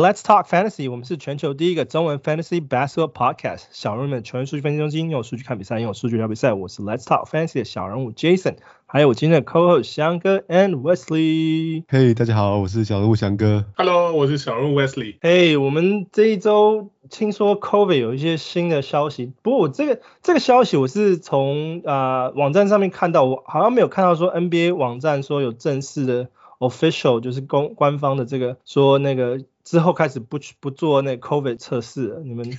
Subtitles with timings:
[0.00, 0.90] Let's talk fantasy.
[0.90, 3.64] 我们是全球第一个中文 fantasy basketball podcast。
[3.70, 6.54] 小人物们球员数据分析中心，用数据看比赛，用数据聊比赛。
[6.54, 8.54] 我是 Let's talk fantasy 的小人物 Jason，
[8.86, 11.84] 还有我今天的 co-host 翔哥 and Wesley。
[11.84, 13.66] Hey，大家好，我是小人物翔哥。
[13.76, 15.18] Hello，我是小人物 Wesley。
[15.18, 29.40] Hey，我们这一周听说 COVID 有一些新的消息，不过我这个这个消息我是从啊、呃、网站上面看到，我好像没有看到说 NBA 网站说有正式的 official 就是公官方的这个说那个。
[29.64, 32.50] 之后开始不去不做那 COVID 测试了，你们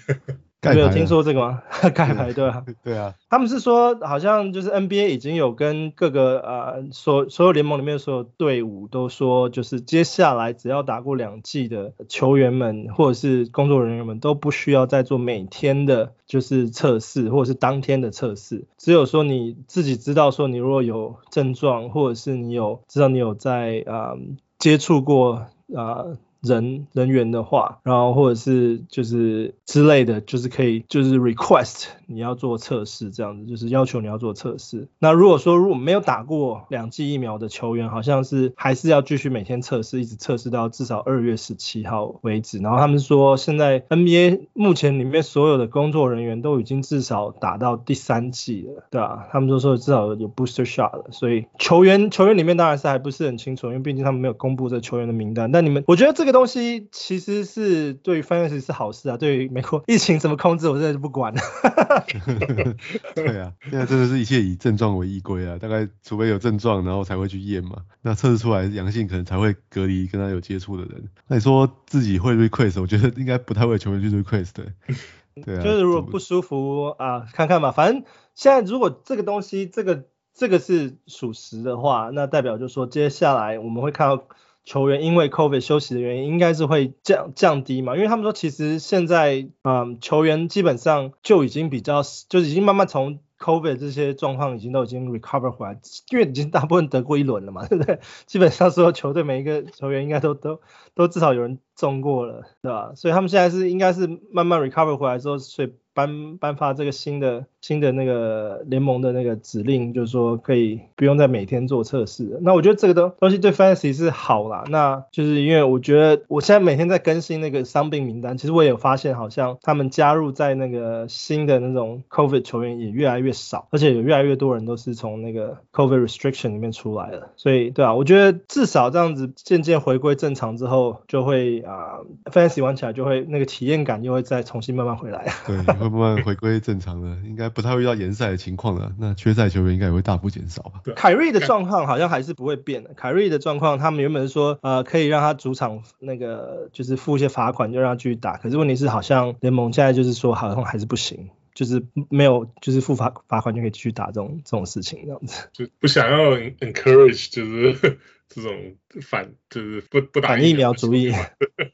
[0.63, 1.63] 有没有听说这个吗？
[1.95, 24.19] 盖牌对啊， 对啊，他们是说好像就是 NBA 已经有跟各个呃所所有联盟里面所有队伍都说，就是接下来只要打过两季的球员们或者是工作人员们都不需要再做每天的就是测试或者是当天的测试，只有说你自己知道说你如果有症状或者是你有知道你有在啊、呃、
[24.59, 25.49] 接触过啊。
[25.73, 34.88] 呃人人员的话，然后或者是就是之类的，就是可以就是 request 你要做测试这样子，就是要求你要做测试。
[34.98, 42.58] 那如果说如果没有打过两剂疫苗的球员，好像是还是要继续每天测试，一直测试到至少二月十七号为止。
[42.58, 51.06] 然后他们说现在 NBA 目前里面所有的工作人员都已经至少打到第三剂了，对啊，他们都说至少有 booster shot 了。
[51.12, 55.52] 所以球员球员里面当然是还不是很清楚，因为毕竟他们没有公布这球员的名单。
[55.52, 56.32] 但你们我觉得这个。
[56.32, 61.42] 东西其实是对于 fans 是好事啊，对于美国疫情怎么控制，我现在就不管了。
[63.16, 67.83] 对啊，现在真的是一切以症状为依归啊，大概除非有症状，然后才会去验嘛。
[68.02, 71.09] 那测试出来阳性，可能才会隔离跟他有接触的人。
[71.27, 74.52] 那你说自己会 request，我觉得应该不太会球员去 request。
[75.43, 77.71] 对啊，就是如果不舒服啊，看看吧。
[77.71, 78.03] 反正
[78.36, 84.23] 现在如果这个东西，这个这个是属实的话，那代表就是说接下来我们会看到。
[84.64, 87.95] 球员因为 COVID 休息的原因，应该是会降降低嘛？
[87.95, 95.80] 因为他们说，其实现在，嗯，球员基本上就已经比较，就是已经慢慢从 COVID 这些状况已经都已经 recover 回来，
[96.11, 98.00] 因为已经大部分得过一轮了嘛， 对不对？
[98.27, 100.61] 基本上所有球队每一个球员应该都都
[100.94, 102.94] 都至少有人中过了，对吧？
[102.95, 107.45] 所以他们现在是应该是慢慢 recover 回来之后，所以颁颁发这个新的。
[107.61, 112.39] 新的那个联盟的那个指令，就是说可以不用再每天做测试。
[112.41, 114.63] 那我觉得这个东东西对 Fantasy 是好啦。
[114.67, 127.29] 那就是因为我觉得我现在每天在更新那个伤病名单，其实我也有发现，好像他们加入在那个新的那种 COVID 球员也越来越少，而且有越来越多人都是从那个 COVID restriction 里面出来的。
[127.37, 135.27] 所以对啊，我觉得至少这样子渐渐回归正常之后，就会啊 Fantasy 玩起来就会那个体验感又会再重新慢慢回来。
[135.45, 137.50] 对，会慢慢回归正常了， 应该。
[137.50, 140.81] 不太会遇到延赛的情况了，那缺赛球员应该也会大幅减少吧？
[140.95, 142.94] 凯瑞的状况好像还是不会变的。
[142.95, 148.38] 凯瑞的状况，他们原本是说，呃，可以让他主场那个就是付一些罚款，就让他继续打。
[148.38, 155.50] 可是问题是，好像联盟现在就是说，好像还是不行，就是没有就是付罚罚款就可以继续打这种这种事情这样子。
[155.51, 158.00] 就不想要 encourage，就是
[158.30, 158.53] 这种
[159.01, 161.13] 反就是不不打疫苗主义。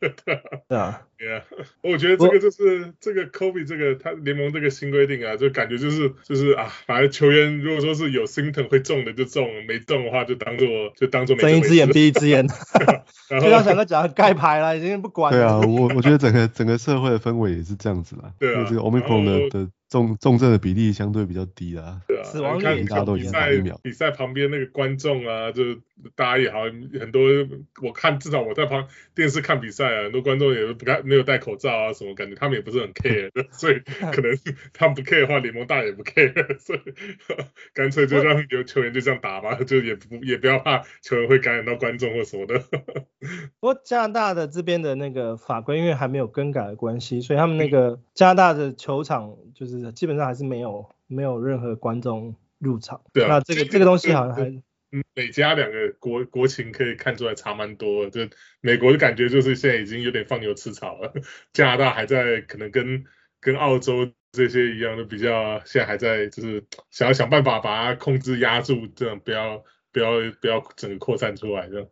[0.67, 1.01] 对啊。
[1.17, 1.41] 对啊，
[1.81, 12.45] 我觉得这个就是这个 COVID 这个他联盟这个新规定啊，就感觉就是就是啊，反正球员如果说是有 symptom 会中的就中，没中的话就当做就当做睁一只眼闭一只眼。
[13.29, 15.39] 然后就像翔哥讲盖牌了，已经不管了。
[15.39, 18.31] 对啊，我我觉得整个整个社会的氛围也是这样子啦。
[18.37, 21.99] 对啊，这个 Omicron 的的重重症的比例相对比较低啦。
[22.07, 23.79] 对啊，死亡率大家都已经打疫苗。
[23.81, 25.63] 比赛旁边那个观众啊，就
[26.15, 26.65] 大家也好
[26.99, 27.23] 很多，
[27.81, 30.97] 我看至少我在旁电视看比赛啊，很多观众也不看。
[31.07, 32.35] 没有戴口罩啊，什么感觉？
[32.35, 33.79] 他们也不是很 care， 所以
[34.11, 34.37] 可能
[34.73, 36.79] 他们不 care 的话，联盟大也不 care， 所以
[37.73, 42.59] 干脆就让有球员就这样打吧，就也不也不要怕球员会感染到观众或什么的。
[43.59, 53.01] 不过加拿大的这边的那个法规，因为还没有更改的关系，所以他们那个加拿大的球场就是基本上还是没有没有任何观众入场。
[53.13, 54.61] 对啊，那这个这个东西好像还。
[54.91, 58.21] 嗯，美加两个国国情可以看出来差蛮多，就
[58.61, 61.13] 美国的感觉就是现在已经有点放牛吃草了，
[61.51, 63.03] 加拿大还在可能跟
[63.41, 70.11] 跟澳洲这些一样的比较，现在还在就是想要想办法把它控制压住，这样不要不要
[70.41, 71.87] 不要整个扩散出来这样。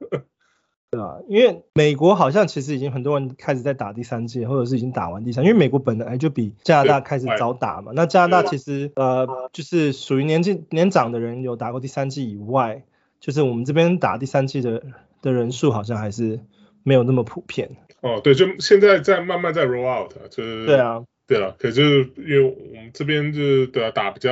[0.95, 7.91] 对啊，因为美国好像其实已经很多人开始在打第三剂，或者是已经打完第三，因为美国本来就比加拿大开始早打嘛。
[7.93, 12.83] 那加拿大其实呃就是属于年纪年长的人有打过第三剂以外，
[13.19, 14.83] 就是我们这边打第三剂的
[15.21, 16.39] 的人数好像还是
[16.83, 17.75] 没有那么普遍。
[18.01, 24.31] 哦，对，就现在在慢慢在 roll out，就是对啊，对啊，可是因为我们这边就是对啊打比较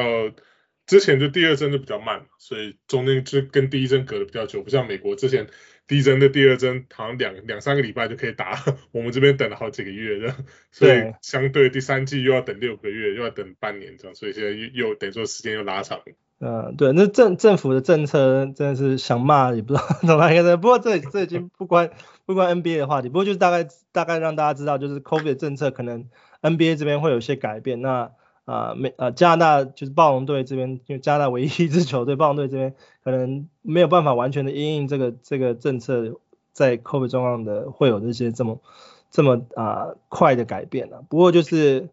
[0.86, 5.48] 之前就第二针就比较慢，所以中间就跟第一针隔的比较久，不像美国之前
[5.88, 10.34] 第一针的第二针好像两两三个礼拜就可以打， 我们这边等了好几个月
[10.72, 16.00] 所以相对第三季又要等六个月，又要等半年这样，所以现在又又等于说时间又拉长。
[16.40, 20.60] 嗯，对，那政政府的政策真的是想骂也不知道 怎么样。
[20.60, 21.92] 不过这这已经不关
[22.26, 26.10] 不关 NBA 的话题，不过就是大概大概让大家知道，就是 COVID 政策可能
[26.42, 27.82] NBA 这边会有一些改变。
[27.82, 28.12] 那
[28.46, 32.74] 啊美呃加拿大就是暴龙队这边，因为加拿大唯一一支球队暴龙队这边
[33.04, 36.20] 可能没有办法完全的因应这个这个政策
[36.52, 38.60] 在 COVID 状况的会有这些这么
[39.12, 41.02] 这么啊快的改变啊。
[41.10, 41.90] 不过就是。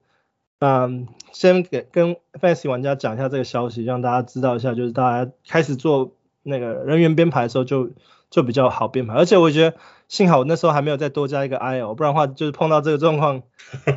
[0.63, 6.13] 嗯，先给跟 Fantasy 玩家讲一下这个消息，让大家知道一下，就是大家开始做
[6.43, 7.93] 那个人员编排的时候就
[8.29, 13.43] 就比较好编排，而且我觉得幸好那时候还没有再多加一个 IL，不然的话就是碰到这个状况，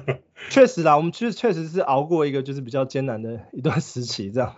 [0.50, 4.56] 确实啦，我们其实确实是熬过一个就是比较艰难的一段时期这样。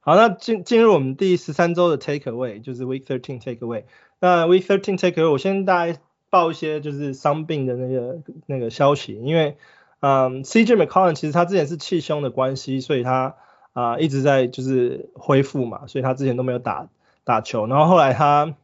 [0.00, 3.84] 好，那进进入我们第十三周的 Takeaway，就是 Week Thirteen Takeaway。
[4.20, 5.98] 那 Week Thirteen Takeaway，我先大概
[6.30, 9.56] 报一些就是伤病的那个那个消息，因为。
[10.00, 13.34] 嗯，CJ McCollum 其实他之前是气胸的关系，所以他
[13.72, 16.88] 啊、一直在就是恢复嘛，所以他之前都没有打
[17.24, 17.66] 打球。
[17.66, 18.54] 然后后来他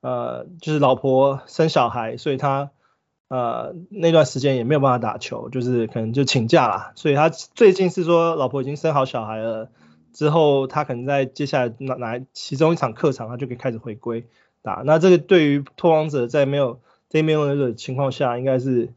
[0.00, 2.72] 呃就是老婆生小孩，所以他
[3.32, 6.92] 呃那段时间也没有办法打球，就是可能就请假啦。
[6.96, 9.70] 所以他最近是说老婆已经生好小孩了，
[10.12, 14.26] 之后他可能在接下来哪哪其中一场客场，他就可以开始回归
[14.60, 14.82] 打。
[14.84, 16.80] 那这个对于拓荒者在没有
[17.10, 18.90] Damian 的情况下，应该是。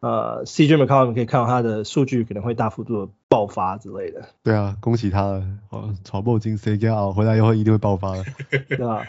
[0.00, 4.28] 呃，CJ McCollum 可以看到他的数据可能会大幅度的爆发之类的。
[4.42, 8.24] 对啊，恭喜他了，哦，传播进 CJ 回来以后一定会爆发的，
[8.68, 9.04] 对吧？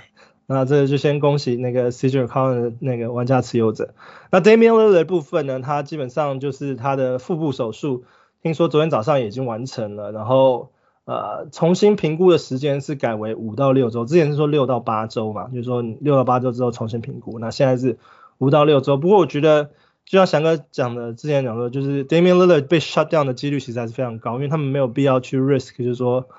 [0.47, 3.93] 那这就先恭喜那个 CJ c o n 的那个玩家持有者。
[4.31, 8.05] 那 Damian Lillard 部分呢，他基本上就是他的腹部手术，
[8.41, 10.71] 听说昨天早上已经完成了，然后
[11.05, 17.97] 呃重新评估的时间是改为五到六周，之前是说六到八周嘛，就是说六到八周之后重新评估，那现在是
[18.39, 18.97] 五到六周。
[18.97, 19.69] 不过我觉得。
[20.09, 26.29] 就像翔哥讲的，之前讲说，就是 Damian Lillard 被 shut down 的几率其实还是非常高，因为他们没有必要去 risk，就是说，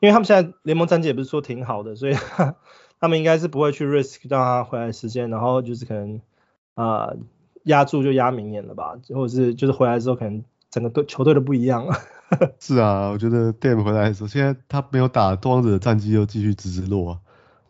[0.00, 2.14] 因为他们现在联盟战绩也不是说挺好的，所以
[3.00, 6.20] 他们应该是不会去 risk 让他回来时间，然后就是可能
[6.74, 7.12] 啊
[7.64, 11.94] 压住就压明年了吧，或者是就是回来之后可能整个队球队都不一样了。
[12.60, 17.20] 是啊，我觉得 Dame 回来的时候，现在他没有打多王者的战绩又继续直直落啊。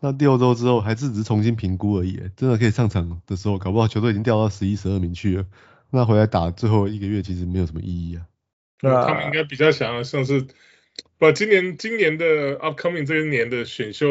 [0.01, 5.45] 那第二周之后还是只是重新评估而已，真的可以上场的时候，搞不好球队已经掉到十一、十二名去了。
[5.89, 8.25] 那回来打最后一个月其实没有什么意义啊。
[8.81, 10.47] 那他们应该比较想要像是，
[11.19, 14.07] 把，今年今年的 upcoming 这一年的选秀，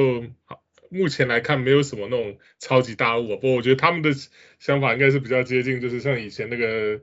[0.90, 3.36] 目前来看没有什么那种超级大物啊。
[3.36, 4.10] 不过我觉得他们的
[4.58, 7.00] 想法应该是比较接近，就是像以前那个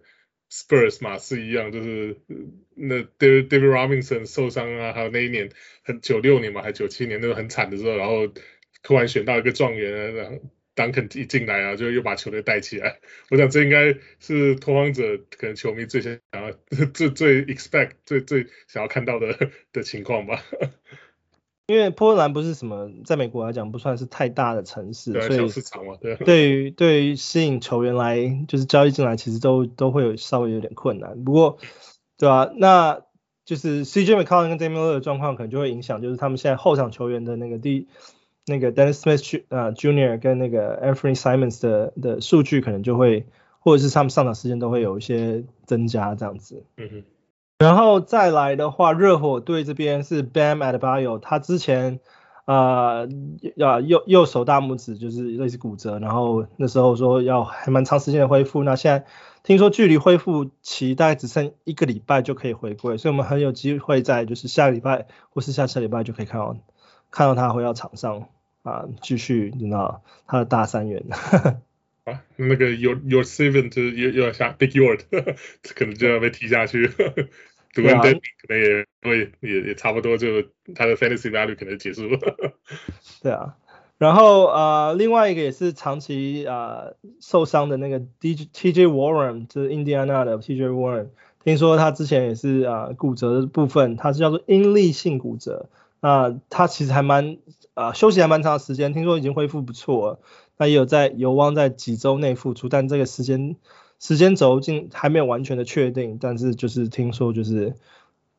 [0.52, 2.18] Spurs 马刺一样，就是
[2.76, 5.50] 那 David Robinson 受伤啊，还有那一年
[5.84, 8.32] 很九六年嘛，还九七年那个很惨的时候，然后。
[8.84, 10.40] 突然选到一个状元，然后
[10.76, 13.00] Duncan 一进来啊，就又把球队带起来。
[13.30, 16.52] 我想这应该是拓荒者可能球迷最先想要、
[16.94, 20.42] 最最 expect、最最想要看到的的情况吧。
[21.68, 26.16] 因为波兰不是什么，在美国来讲不算是太大的城市，对啊、所以小市场嘛，对。
[26.16, 31.24] 对于对于吸引球员来，就是交易进来，其实都都会有稍微有点困难。
[31.24, 31.58] 不过，
[32.18, 32.52] 对吧、啊？
[32.56, 33.02] 那
[33.46, 37.88] 就是 CJ McCollum 跟 Damian 的状况，可能就会影响，就是他们现在后场球员的那个第。
[38.50, 43.26] 那个 Dennis Smith 啊 Junior 跟那个 Anthony Simons 的的数据可能就会，
[43.60, 46.64] 或者是他们上场时间都会有一些增加这样子。
[46.78, 47.04] 嗯哼。
[47.60, 52.00] 然后再来的话，热火队这边是 Bam Adebayo，他之前
[52.46, 53.06] 啊
[53.56, 59.06] 要、呃、右右手大拇指就是类似骨折，然后那时候说要还蛮长时间的恢复，那现在
[59.44, 66.56] 听说距离恢复期大概只剩一个礼拜就可以回归，所以我们很有机会在就是下个礼拜或是下下礼拜就可以看到
[67.12, 68.28] 看到他回到场上。
[68.64, 71.06] 啊，继续，你知道他的大三元。
[72.08, 75.02] 啊，那个 Your Your Seven 就又又要下 Big Yard，
[75.76, 76.90] 可能就要被踢下去。
[77.74, 80.42] 读完 d 可能也会也也差不多，就
[80.74, 82.20] 他的 Fantasy Value 可能结束了。
[83.22, 83.58] 对啊，
[83.98, 91.10] 然后呃，另外一个也是长期啊、呃、受伤的那个 D TJ Warren，就是印第安纳的 TJ Warren，
[91.44, 95.70] 听说他之前也是啊、呃、骨折的部分，他是叫做应力性骨折。
[96.00, 97.38] 那他其实还蛮
[97.74, 100.20] 啊、呃、休息还蛮长的时间，听说已经恢复不错了。
[100.58, 103.56] 那也有在有望在几周内复出，但这个时间
[104.00, 106.18] 时间轴竟还没有完全的确定。
[106.20, 107.76] 但是就是听说就是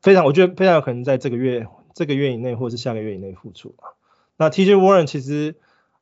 [0.01, 3.73] 非常，我觉得非常有可能在这个月这个月以内，或者是下个月以内复出。
[4.37, 5.55] 那 TJ Warren 其实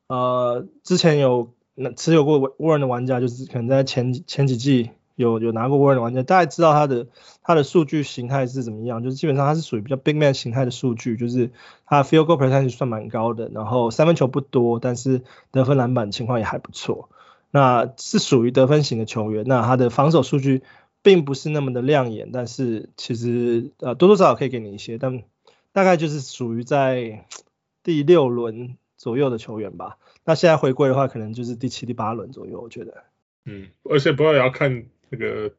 [0.06, 1.52] 呃之前有
[1.96, 7.08] 持有过 Warren 的玩家，就是可能在前前几季有有拿过 Warren 的玩家，大概知道他的
[7.42, 11.50] 他的数据形态是怎么样，就是基本上他是属于比较 big man 形态的数据，就是
[11.86, 17.08] 他 field goal percentage 算蛮高的，然后三分球不多，但是得分篮板情况也还不错，
[17.50, 20.62] 那是属于得分型的球员，那他的防守数据
[21.02, 25.24] 并不是那么的亮眼，但是其实呃多多少少可以给你一些，但
[25.72, 27.26] 大概就是属于在
[27.82, 29.98] 第六轮左右的球员吧。
[30.24, 33.02] 那现在回归的话，可能就是第七、第八轮左右，我觉得。
[33.46, 35.54] 嗯，而且不要也要看那个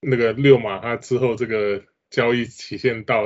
[0.00, 3.24] 那个六马他之后这个交易期限到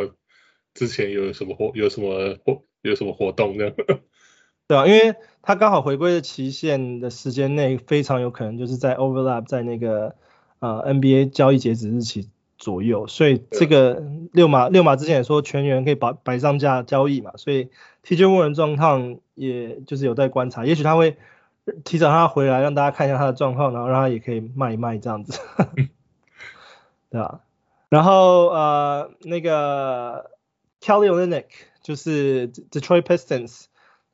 [0.75, 3.75] 之前有什么活有什么活有什么活动这样。
[4.69, 10.17] 对啊，因为他刚好回归的期限的时间内，非常有可能就是在 overlap 在那个
[10.61, 17.69] 呃 NBA 交易截止日期左右，所以这个六马六马之前也说全员可以摆摆上架交易嘛，所以
[18.05, 21.17] TJ Warren 状况也就是有待观察，也许他会。
[21.85, 25.39] 提早他回来，让大家看一下他的状况，然后让他也可以卖一卖这样子，
[27.11, 27.41] 对吧？
[27.89, 30.31] 然后呃，那个
[30.81, 31.45] Kelly Olynyk
[31.83, 33.67] 就是 Detroit Pistons，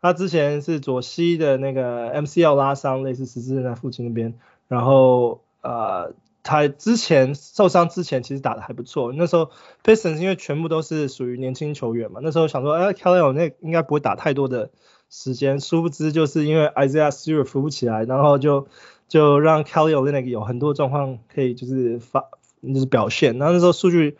[0.02, 4.34] 他之前是左膝的那个 MCL 拉伤，类似十字韧带附近那边，
[4.66, 6.12] 然后呃，
[6.42, 9.50] 他之前受伤之前其实打得还不错，那时候
[9.84, 14.70] Pistons 因为全部都是属于年轻球员嘛，那时候想说，哎，Kelly Olynyk 应该不会打太多的。
[15.10, 18.68] 时间，殊不知就是因为 Isaiah Stewart 扶不起来，然后就
[19.08, 22.24] 就让 Kelly Olynyk 有很多状况可以就是发
[22.62, 24.18] 就是表现，然后那时候数据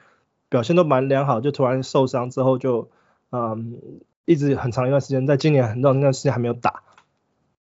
[0.49, 2.88] 表现都蛮良好，就突然受伤之后就
[3.30, 3.78] 嗯
[4.25, 6.83] 一直很长一段时间，在今年很长一段时间还没有打。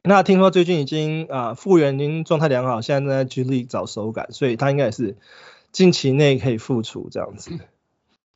[0.03, 5.17] 那听说最近已经啊复原，已经状态良好，现在正在 G League 找手感，所以他应该也是
[5.72, 7.51] 近期内可以复出这样子。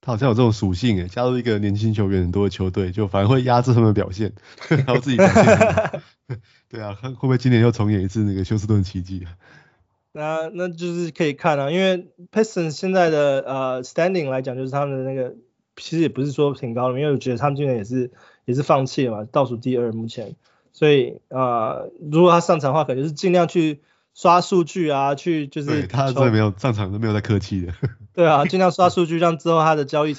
[0.01, 4.31] 他好像有这种属性诶，加入一个年轻球员很多的球队，就反而会压制他们的表现，
[4.69, 6.01] 然后自己表现。
[6.69, 9.35] 对啊，看会不会今年又重演一次那个休斯顿奇迹啊？
[10.13, 15.35] 那那就是可以看啊，因为 Pistons 现在的呃 standing 来讲，就是他们的那个
[15.75, 18.11] 其实也不是说挺高的，因为我觉得他们今年也是
[18.45, 20.35] 也是放弃了嘛，倒数第二目前，
[20.71, 23.81] 所以啊、呃，如果他上场的话，可能就是尽量去。
[24.19, 27.71] 刷数据啊，去就是他真的没有上场都没有在客气的。
[28.11, 30.17] 对啊，尽量刷数据，让之后他的交易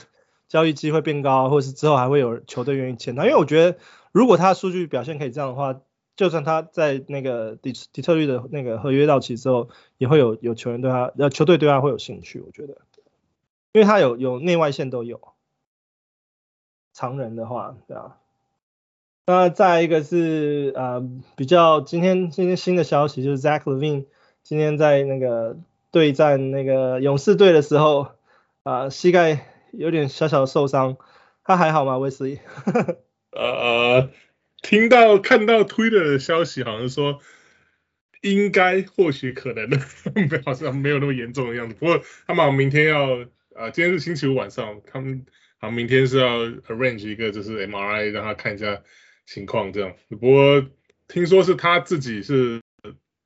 [0.49, 3.25] 交易机会变高，或者是之后还会有球队愿意签他。
[3.25, 3.79] 因为我觉得，
[4.11, 5.79] 如果他的数据表现可以这样的话，
[6.17, 12.41] 就算他在那个底底特律的那个合约到期之后，也会有有球员对他呃球队对他会有兴趣。
[12.41, 12.79] 我觉得，
[13.73, 15.21] 因为他有有内外线都有，
[16.95, 18.17] 常人的话，对啊。
[19.27, 24.07] 那再一个是呃比较今天今天新的消息就是 Zach Levine
[24.43, 25.57] 今天在那个
[25.93, 28.13] 对战那个勇士队的时候
[28.63, 30.97] 啊、膝盖有点小小的受伤，
[31.45, 31.97] 他还好吗？
[31.99, 32.41] 威斯利？
[33.31, 34.11] 呃，
[34.63, 37.21] 听到看到推的消息好像说
[38.23, 39.71] 应该或许可能
[40.45, 41.75] 好像没有那么严重的样子。
[41.79, 45.25] 不过他们明天要啊、呃、今天是星期五晚上，他们
[45.59, 48.83] 好像明天是要 arrange 一个就是 MRI 让他看一下。
[49.31, 50.67] 情况这样，不过
[51.07, 52.61] 听说是他自己是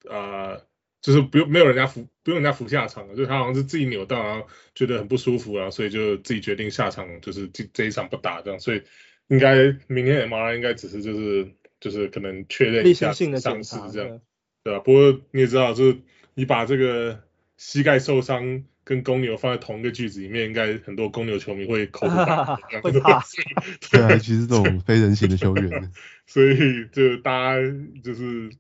[0.07, 0.67] 啊、呃，
[1.01, 8.83] 就是不用没有人家扶，不用人家扶下场的，就是他好像是自己扭到，然后觉得很不舒服啊，所以就自己决定下场，就是这这一场不打这样，所以
[9.29, 14.21] 应该明天 MRI 应该只是就是就是可能确认一下伤势这样，
[14.63, 14.81] 对吧？
[14.81, 15.99] 不过你也知道，就是
[16.35, 17.23] 你把这个
[17.57, 18.67] 膝盖受伤。
[18.85, 23.25] 跟公牛放在同一个句子里面，应该很多公牛球迷会口不打， 会怕。
[23.91, 25.91] 对啊，其实这种非人形的球员，
[26.27, 27.61] 所以就大家
[28.05, 28.51] 就是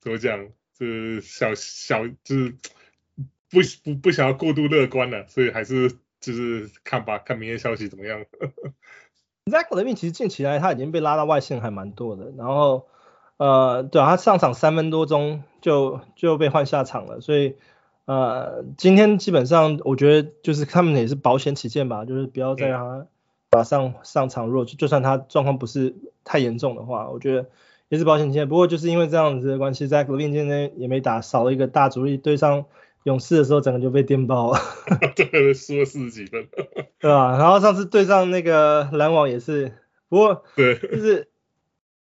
[0.00, 0.46] 怎么讲，
[0.78, 2.54] 就是小小就是
[3.50, 8.24] 不不不想要过度乐观了，所以还是就是看吧，看明天消息怎么样。
[9.46, 12.86] Zach LaVine 其实近期来他已经被拉到外线还蛮多的，然后
[13.36, 17.56] 呃，对啊，他上场三分多钟就就被换下场了，所以。
[18.04, 23.06] 呃，今天基本上我觉得就是他们也是保险起见吧，就是不要再让他
[23.52, 25.94] 马上上场弱，就算他状况不是
[26.24, 27.48] 太严重的话，我觉得
[27.88, 28.48] 也是保险起见。
[28.48, 32.64] 不过就是因为这样子的关系，Zach LaVine 今天也没打，少了一个大主力，对上
[33.04, 34.58] 勇士的时候，整个就被电爆了。
[35.14, 36.48] 对，输了四十几分。
[36.98, 37.38] 对吧？
[37.38, 39.72] 然后上次对上那个篮网也是，
[40.08, 41.28] 不过对，就是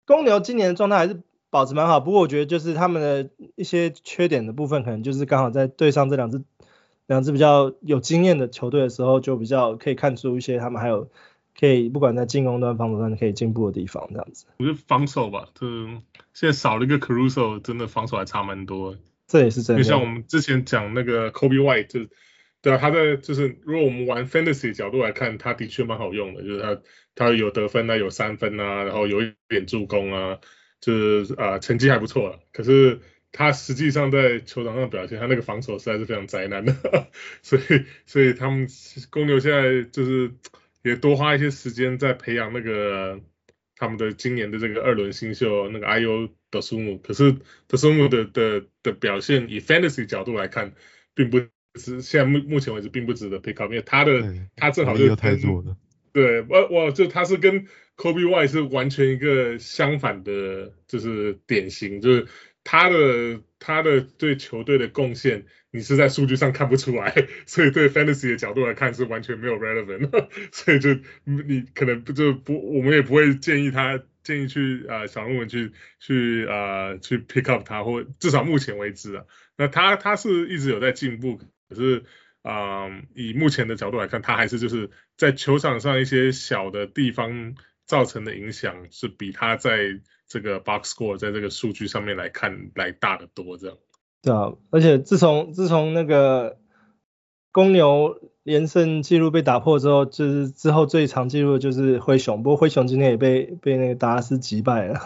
[0.06, 1.20] 公牛今年的状态还是。
[1.54, 6.42] 保持蛮好，不过我觉得就是他们的一些缺点的部分，可能就是刚好在对上这两支
[7.06, 11.08] 两支比较有经验的球队的时候，就比较可以看出一些他们还有
[11.56, 14.46] 可以不管在进攻端、防守端可以进步的地方，这样子。
[14.56, 15.66] 我觉得防守吧，就
[16.32, 18.96] 现在少了一个 Caruso，真的防守还差蛮多。
[19.28, 19.82] 这也是真的。
[19.84, 22.00] 就像我们之前讲那个 Kobe White，就
[22.62, 26.80] 对啊，他在就是如果我们玩 Fantasy 角度来看，他的确蛮好用的，就是他
[27.14, 30.40] 他有得分啊，有三分啊，然后有一点助攻啊。
[30.84, 32.40] 是啊、呃，成绩还不错了。
[32.52, 33.00] 可是
[33.32, 36.74] 他实际上在球场上表现，他那个防守实在是非常灾难的，
[37.42, 38.68] 所以所以他们
[39.10, 40.30] 公牛现在就是
[40.82, 43.20] 也多花一些时间在培养那个
[43.76, 47.34] 他们的今年的这个二轮新秀那个 Ayo Dosunmu，可是
[47.68, 50.74] Dosunmu 的的的表现以 Fantasy 角度来看，
[51.14, 51.38] 并不
[51.74, 55.76] 是现在目目前为止并不值得 pick up，因为他的他正好就太弱了。
[56.14, 57.66] 对，我我就他是跟
[57.96, 62.28] Coby White 是完全一个相反的，就是典型，就是
[62.62, 67.12] 他的他的对球队的贡献，你是在数据上看不出来，
[67.46, 70.90] 所以对 Fantasy 的角度来看是完全没有 relevant， 所以就
[71.24, 79.24] 你可能不就不，我们也不会建议他建议去啊小论文去去啊、呃、去 pick up 他，或至少目前为止啊，
[79.58, 82.04] 那他他是一直有在进步，可是。
[82.44, 87.54] 啊、嗯，以目前的角度来看，他还是就是在球场上一些小的地方
[87.86, 89.78] 造成的影响，是比他在
[90.28, 93.56] 这个 box score 在这个数据上面来看来大得多。
[93.56, 93.76] 这样。
[94.20, 96.58] 对啊，而且自从自从那个
[97.50, 105.00] 公牛连胜纪录被打破之后，就是之后最长记录就是灰熊，不过灰熊今天也被被那个达拉斯击败了。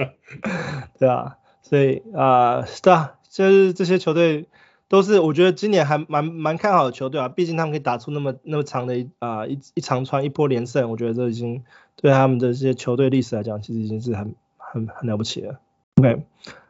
[0.98, 4.46] 对啊，所以啊，对啊，就是这些球队。
[4.88, 11.62] 都是我觉得今年还蛮蛮看好的球队啊，毕竟他们可以打出那么那么长的一啊一一长串一波连胜，我觉得这已经
[11.96, 15.60] 对他们的这些球队历史来讲，其实已经是很很很了不起了。
[15.96, 16.22] OK，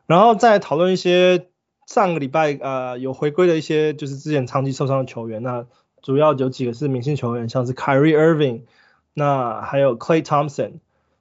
[0.06, 1.46] 然后再讨论一些
[1.86, 5.66] 上个礼拜啊、呃、有回归的一些就是之前长期受伤的球员，那
[6.02, 8.62] 主要有几个是明星球员，像是 Kyrie Irving，
[9.14, 10.80] 那还有 Klay Thompson。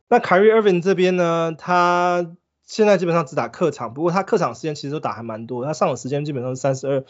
[0.09, 2.31] 那 Kyrie Irving 这边呢，他
[2.67, 7.03] 现在基本上只打客场，不过他客场时间其实都打还蛮多，他上场时间基本上是三十二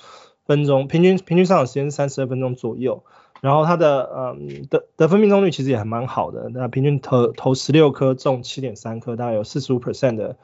[0.45, 3.03] 分钟，平均平均上场时间是三十二分钟左右。
[3.41, 10.37] 然后他的嗯得得分命中率其实也还蛮好的，那平均投投十六颗中七点三颗，大概有四十五 percent 的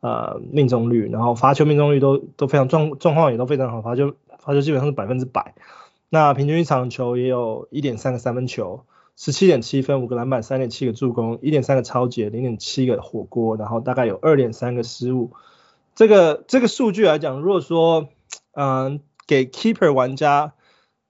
[0.00, 5.54] 呃命中率，然后罚球命中率都都非常状状况也都非常好，罚球罚球基本上是百分之百。
[6.08, 8.82] 那平均一场球也有一点三个三分球。
[9.20, 15.32] 十七点七分，五个篮板，三点七个助攻，一点三个抄截，零点七个火锅，然后大概有二点三个失误。
[15.96, 18.10] 这个这个数据来讲，如果说，
[18.52, 20.52] 嗯、给 keeper 玩家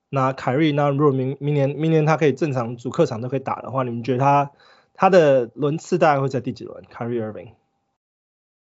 [0.09, 4.53] 拿凯瑞，那如果明明年明年他可以正常主客场都可以打的话，你们觉得他
[4.95, 6.83] 他的轮次大概会在第几轮？
[6.89, 7.51] 凯瑞 Irving？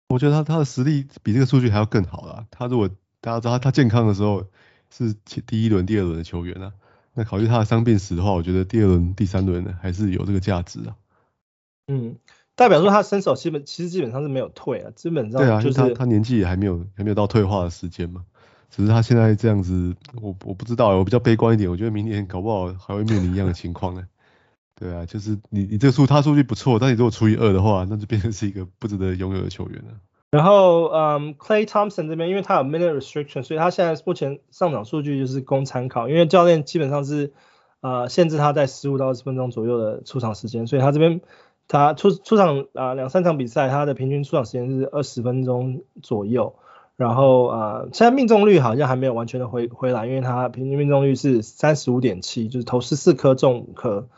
[0.10, 2.46] 我觉得他他的实力比这个数据还要更好啦。
[2.52, 2.90] 他如果
[3.22, 4.46] 大家知道他他健康的时候
[4.90, 6.74] 是第一轮、第二轮的球员啊。
[7.17, 10.95] 那考虑他的伤病史的话，我觉得第二轮、第三轮呢还是有这个价值啊。
[11.88, 12.15] 嗯，
[12.56, 18.23] 代表说他身手基本其实基本上是没有退啊，基本上、就是、对啊，就是他他年纪也还没有还没有到退化的时间嘛。
[18.69, 24.08] 只是他现在这样子，我我不知道，我比较悲观一点，我觉得明年搞不好还会面临一样的情况呢。
[24.75, 29.91] 对啊，就是你你这个数他数据不错，但你如果除以二的话，那就变成是一个不值得拥有的球员了。
[30.30, 36.10] 然后，嗯，Klay Thompson 这边，因为他有 minute restriction，所以他现在目前上场数据就是供参考。
[36.10, 37.32] 因为教练基本上是，
[37.80, 41.22] 呃，限制他在十五到二十分钟左右的出场时间，所以他这边
[41.70, 46.56] 他出出场啊两三场比赛，他的平均出场时间是二十分钟左右。
[46.98, 54.10] 然后啊，现在命中率好像还没有完全的回回来，因为他平均命中率是三十五点七，就是投十四颗中五颗。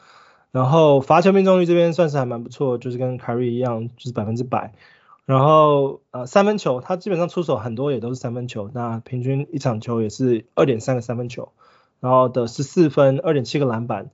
[0.51, 4.73] 然后罚球命中率这边算是还蛮不错，就是跟 Kyrie 一样，就是百分之百。
[5.29, 11.51] 然后呃三分球，他基本上出手很多也都是三分球，那平均一场球也是二点三个三分球，
[11.99, 14.09] 然后的十四分，二点七个篮板，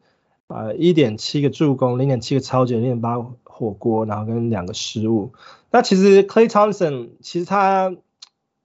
[0.48, 5.32] 呃一点七个助攻，零点七个超级，零点八火锅，然后跟两个失误。
[5.72, 7.96] 那其实 Klay Thompson 其实他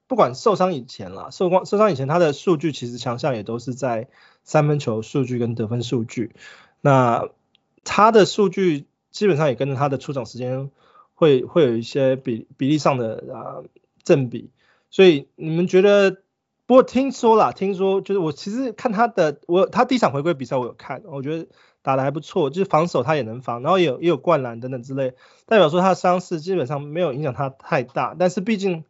[0.08, 4.08] 不管受伤以前啦，受光受伤以前他的数据其实强项也都是在
[4.42, 6.32] 三分球数据跟得分数据，
[6.80, 7.28] 那
[7.84, 10.72] 他的数据基本上也跟着他的出场时间。
[11.20, 13.60] 会会有一些比比例上的啊
[14.02, 14.50] 正比，
[14.88, 16.22] 所以你们觉得？
[16.66, 21.48] 不过听说啦，听说就是我其实看他的，我他第一场回归比赛我有看，我觉得
[21.82, 25.14] 打得还不错，就是防守他也能防，然后也有也有灌篮等等之类，
[25.46, 28.84] 代表说他的伤势基本上没有影响他太大，但是毕竟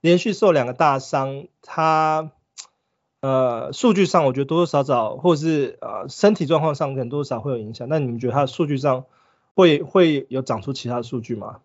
[0.00, 2.32] 连续受两个大伤，他
[3.20, 9.04] 呃数据上我觉得多多少少或者是呃身体状况上可能多少会有影响，那你们觉得他的数据上
[9.54, 11.60] 会会有长出其他数据吗？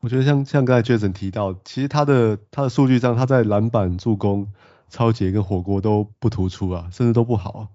[0.00, 4.46] 我觉得像像刚才 Jason 提到，其实他的他的数据上，他在篮板、助攻、
[4.88, 7.68] 抄截跟火锅都不突出啊，甚至都不好啊。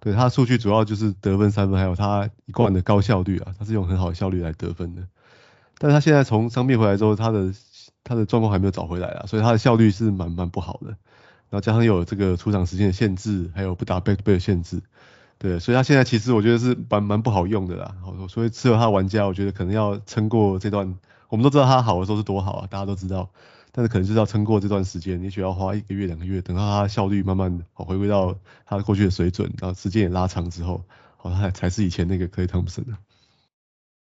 [0.00, 5.02] 对，他数据主要就是得分、三分，还有他一贯的高效率啊，他是用很好的效率来得分的。
[5.78, 7.52] 但是他现在从伤病回来之后，他的
[8.02, 10.88] 他的状况还没有找回来啊，所以他的效率是蛮蛮不好的。
[10.88, 14.80] 然后加上有这个出场时间的限制，还有不打 back back 的限制，
[15.38, 17.94] 对，所以他现在其实我觉得是蛮蛮不好用的啦。
[18.30, 20.96] 所以适合他的玩家，我觉得可能要撑过这段。
[21.28, 23.30] 我们都知道他好的时候是多好啊，大家都知道。
[23.72, 30.82] 但是可能就是要撑过这段时间，也许要花一个月两个月，等到他效率慢慢好回归到他过去的水准，然后时间也拉长之后，
[31.18, 32.96] 好他才是以前那个可以汤普森的。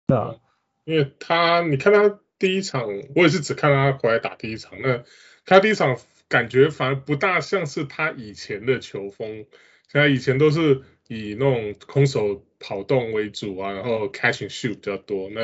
[0.07, 0.37] 那，
[0.85, 5.03] 因为他你看他第一场，我也是只看他回来打第一场，那
[5.45, 5.97] 他第一场
[6.29, 9.45] 感觉反而不大像是他以前的球风，
[9.91, 15.41] 像他以前都是以那种空手跑动为主啊，然后 catch and shoot 比较多，那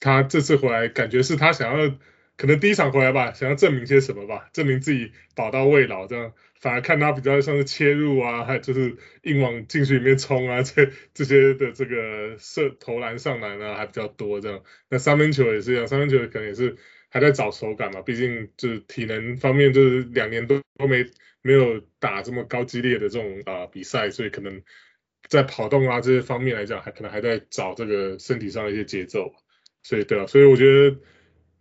[0.00, 1.94] 他这次回来感觉是他想要。
[2.34, 14.62] 可能第一场回来吧，想要证明些什么吧，证明自己宝刀未老这样，反而看他比较像是切入啊，还有就是硬往禁区里面冲啊， 这这些的这个射投篮上篮啊还比较多这样。
[14.88, 16.76] 那三分球也是一样，三分球可能也是
[17.10, 21.04] 还在找手感嘛，毕竟就是体能方面就是两年都都没
[21.42, 24.62] 没有打这么高激烈的这种啊、比赛，所以可能
[25.28, 29.32] 在跑动啊这些方面来讲，还可能还在找这个身体上的一些节奏。
[29.82, 30.96] 所以对啊，所以我觉得。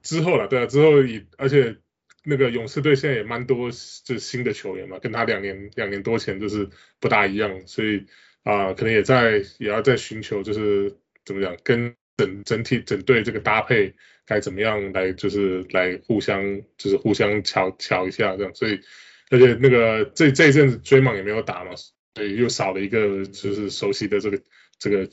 [0.04, 1.78] 之后了，对啊，之后也而且
[2.24, 6.67] 那个勇士队现在也蛮多就是新的球员嘛，跟他两年两年多前就是
[7.00, 8.08] 不大一样，所以
[8.41, 13.93] 啊、可能也在也要在寻求就是怎么讲，跟整整体整队这个搭配
[14.26, 18.82] 该怎么样来就是来互相就是互相瞧瞧一下这样，所以
[19.30, 21.74] 而且那个这这一阵子追梦也没有打嘛，
[22.15, 24.41] 所以又少了一个就是熟悉的这个。
[24.82, 25.08] 这个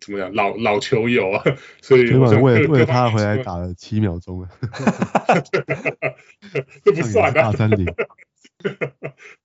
[0.00, 0.34] 怎么讲？
[0.34, 1.42] 老老球友啊，
[1.80, 4.50] 所以为了为了他回来打了七秒钟啊，
[6.84, 7.30] 这不算啊。
[7.30, 7.86] 大三零，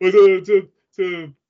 [0.02, 0.60] 我就就
[0.92, 1.06] 就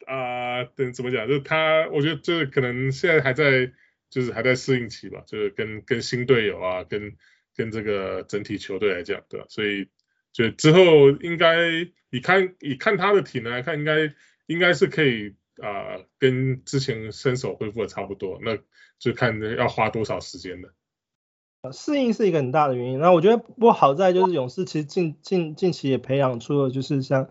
[0.05, 1.27] 啊，等、呃、怎么讲？
[1.27, 3.71] 就他，我觉得就是可能现在还在，
[4.11, 7.15] 就是还在适应期吧，就是跟跟新队友啊，跟
[7.55, 9.47] 跟这个整体球队来讲，对吧？
[9.49, 9.87] 所以
[10.31, 11.57] 就之后应该
[12.11, 14.13] 你看你看他的体能来看，应该
[14.47, 15.35] 应该是可以。
[15.61, 18.57] 啊、跟之前身手恢复的差不多，那
[18.97, 20.73] 就看要花多少时间了。
[21.71, 22.99] 适应是一个很大的原因。
[22.99, 27.29] 那我觉得不好在就是勇士其实近近近期也培养出了就是像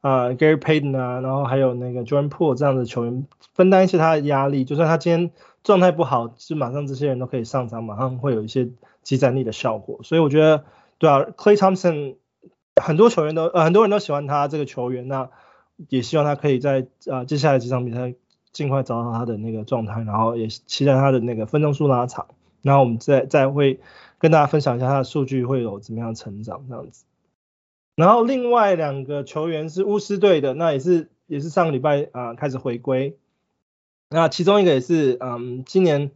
[0.00, 4.64] 啊、Gary Payton 啊，然后还有那个 John Poole 这样的球员，分担一些他的压力。
[4.64, 5.30] 就算他今天
[5.62, 8.70] 状态不好，就马上这些人都可以上场，马上会有一些
[9.02, 10.00] 积攒力的效果。
[10.02, 10.64] 所以我觉得，
[10.96, 12.16] 对啊，Clay Thompson
[12.82, 15.06] 很多球员都呃很多人都喜欢他这个球员。
[15.06, 15.28] 那
[15.88, 18.14] 也希望他可以在啊、接下来几场比赛
[18.50, 22.26] 尽快找到他的那个状态，然后也期待他的那个分钟数拉长，
[22.62, 23.78] 然后我们再再会
[24.18, 27.04] 跟大家分享一下他的数据会有怎么样成长这样子。
[27.94, 33.16] 然后另外两个球员是巫师队的，那也是也是上个礼拜啊、开始回归，
[34.10, 36.10] 那其中一个也是嗯今年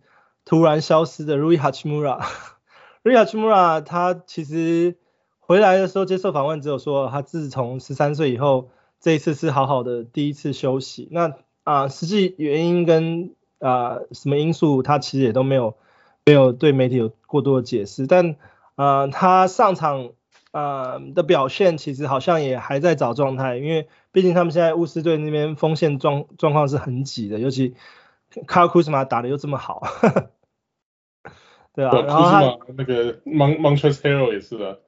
[0.44, 4.96] 突然消失的 Rui Hachimura，Rui Hachimura 他其实
[5.38, 8.70] 回来的时候接受访问只有说他自从十三岁以后。
[9.02, 11.34] 这一次是好好的第一次休息，那
[11.64, 15.76] 啊实际原因跟啊什么因素，他其实也都没有
[16.24, 18.36] 没有对媒体有过多的解释，但
[18.76, 20.12] 啊他上场
[20.52, 27.74] 啊的表现其实好像也还在找状态，因为毕竟他们现在巫师队那边锋线状状况是很挤的，尤其
[28.46, 29.82] 卡尔库斯马打的又这么好，
[31.74, 34.80] 对啊，然后他那个 Montrezl Harrell 也是的，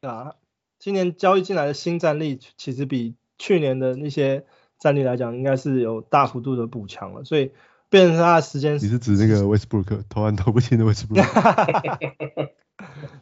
[0.00, 0.34] 啊，
[0.80, 4.44] 今年交易进来的新战力其实比去年的那些
[4.78, 7.52] 战力来讲，应该是有大幅度的补强了，所以
[7.88, 8.74] 变成他的时间。
[8.74, 11.24] 你是指那个 Westbrook 投篮投不进的 Westbrook？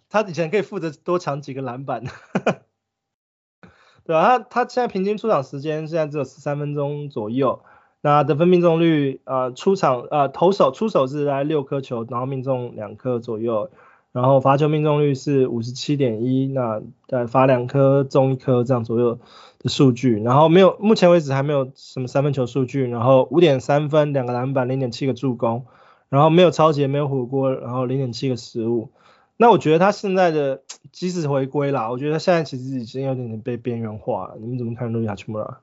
[0.09, 2.05] 他以前可以负责多抢几个篮板，
[4.05, 4.39] 对吧、啊？
[4.39, 7.63] 他他现在平均出场时间现在只有十三分钟左右，
[8.01, 13.71] 那得分命中率呃出场呃投手出手是来六颗球，然后命中两颗左右。
[14.17, 19.19] 然后罚球命中率是五十七点一，那呃罚两颗中一颗这样左右
[19.59, 25.67] 的数据，然后没有目前为止还没有什么三分球数据，然后五点三分两个篮板零点七个助攻，
[26.09, 28.89] 然后没有抄截没有火锅，然后零点七个失误。
[29.37, 34.37] 那我觉得他现在的 即使回归啦，我觉得他现在其实已经有点点被边缘化了。
[34.41, 35.57] 你们怎么看 Rui Hachimura？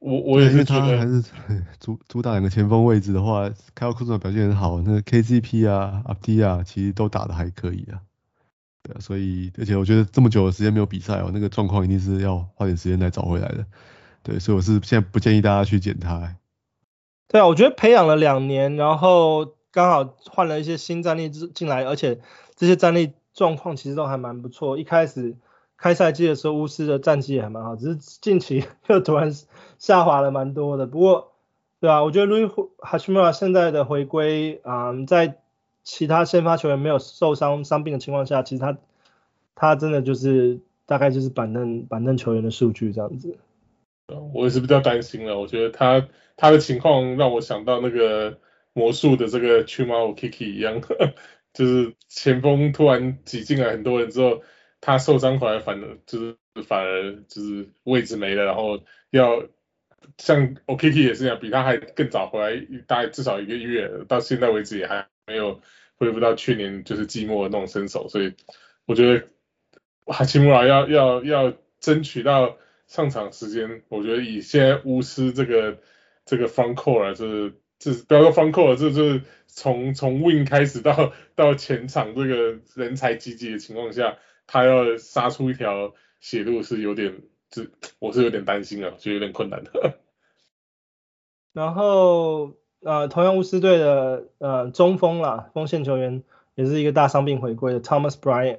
[0.00, 1.24] 我我也是觉得，还是
[1.80, 8.00] 主主打两个前锋位置的话，凯尔库兹表现很好，那个 KCP 啊、阿迪啊，其实都打的还可以啊。
[8.82, 13.64] 对啊，所以而且我觉得这么久的时间没有比赛哦，那个状况一定是要花点时间来找回来的。
[14.22, 16.36] 对，所以我是现在不建议大家去捡他、欸。
[17.28, 22.20] 对啊，我觉得培养了两年，然后刚好换了一些新战力进来，而且
[22.54, 24.78] 这些战力状况其实都还蛮不错。
[24.78, 25.36] 一开始。
[25.78, 29.30] 开赛季的时候，巫师的战绩也还蛮好，只是近期又突然
[29.78, 30.86] 下滑了蛮多的。
[30.86, 31.32] 不过，
[31.80, 35.36] 对啊，我觉得 Rui Hachimura 现在的回归，啊、在
[35.82, 38.78] 其他先发球员没有受伤伤病的情况下，其实他
[39.54, 43.36] 他真的就是大概就是板凳板凳球员的数据这样子。
[44.32, 48.38] 我也是比较担心了，我觉得他他的情况让我想到那个
[48.72, 50.80] 魔术的这个 Chumao Kiki 一样，
[51.52, 54.40] 就是前锋突然挤进来很多人之后。
[54.86, 59.42] 他受伤回来反而就是反而就是位置没了，然后要
[60.16, 65.60] 像 OKT 也是这样，比他还更早回来，大概至少一个月，到现在为止也还没有
[65.96, 68.34] 恢复到去年就是季末的那种身手，所以
[68.84, 69.26] 我觉得
[70.04, 75.80] 哈奇姆拉要要要争取到上场时间，我觉得以现在巫师这个
[76.24, 84.18] 这个方扣啊就是就是不要说方扣了就是从从 Win 开始到到前场这个人才济济的情况下。
[84.46, 87.14] 他要杀出一条血路是有点，
[87.52, 89.98] 是 我是有点担心啊，就有点困难的。
[91.52, 96.22] 然后呃，同样巫师队的呃中锋啦，锋线球员
[96.54, 98.58] 也是一个大伤病回归的 Thomas Bryant。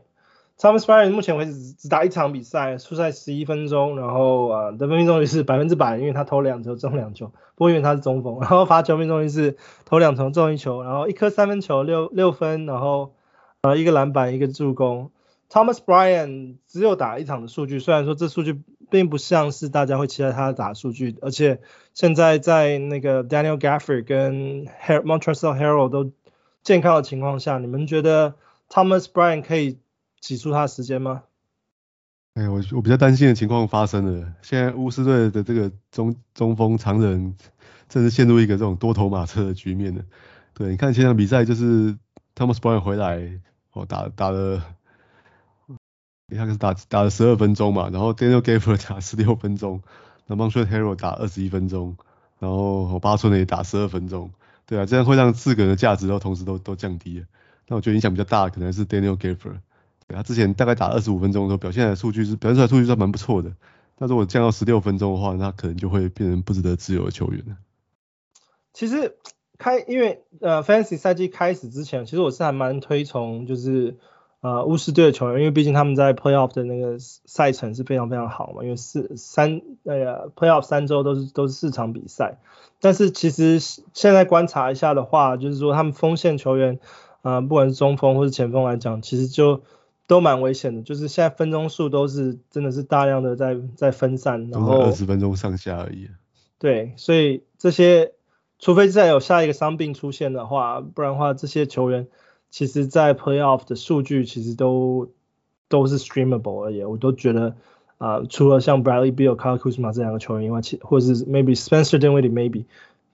[0.57, 13.13] Thomas Bryant 目前为止只，打一场比赛，出赛十一分钟，然后啊得分命中率是百分之百，因为他投两球中两球，不过因为他是中锋， 然后罚球命中率是投两球中一球，然后一颗三分球六六分，然后
[13.61, 15.11] 呃一个篮板一个助攻。
[15.49, 21.61] Thomas Bryan 只有打一场的数据，虽然说这数据并不像是大家会期待他打数据，而且
[21.93, 26.11] 现在在那个 Daniel Gafford 跟 Montrezl Harrell 都
[26.63, 28.35] 健康的情况下，你们觉得
[28.69, 29.79] Thomas Bryan 可以
[30.19, 31.23] 挤出他的时间吗？
[32.33, 37.35] 哎，我我比较担心的情况发生了，现在巫师队的这个中中锋常人
[37.87, 40.03] 正是陷入一个这种多头马车的局面了。
[40.53, 41.97] 对，你看前场比赛就是
[42.35, 43.39] Thomas Bryan 回来，
[43.71, 44.61] 哦打打了。
[46.35, 49.81] 他是打打了十二分钟嘛，然后 Daniel Gaffer 打十六分钟，
[50.25, 51.95] 然后 Montrezl Harrell 打二十一分钟，
[52.37, 54.31] 然后八村也打十二分钟，
[54.65, 57.25] 对啊，这样会让四个人的价值都同时都都降低了。
[57.67, 59.59] 那我觉得影响比较大的可能是 Daniel Gaffer，
[60.09, 63.53] 他之前大概打二十五分钟的时候表现的数据是表现出来数据是蛮不错的，
[63.95, 67.55] 但是如果降到十六分钟的话，那可能就会变成不值得自由的球员了。
[68.73, 69.15] 其实
[69.57, 73.95] 开因为呃 Fantasy 赛季开始之前，其实我是还蛮推崇就是。
[74.39, 82.37] 呃，巫师队的球员，因为毕竟他们在 Playoff 的那个赛程是非常非常好嘛，因为四三那个 Playoff 三周都是都是四场比赛。
[82.79, 86.79] 但是其实现在观察一下的话，就是说他们锋线球员，
[87.23, 89.63] 呃，不管是中锋或是前锋来讲，其实就
[90.05, 90.83] 都蛮危险的。
[90.83, 96.09] 就是现在分钟数都是真的是大量的在在分散，然后二十分钟上下而已。
[96.59, 98.13] 对，所以这些
[98.59, 102.07] 除非再有下一个伤病出现的话，不然的话这些球员。
[102.49, 105.11] 其实，在 Playoff 的数据其实都
[105.67, 107.55] 都是 streamable 而已，我都觉得
[107.97, 112.65] 啊、除了像 Bradley Beal、Kyle Kuzma 这两个球员以外，其或者是 maybe Spencer Dinwiddie maybe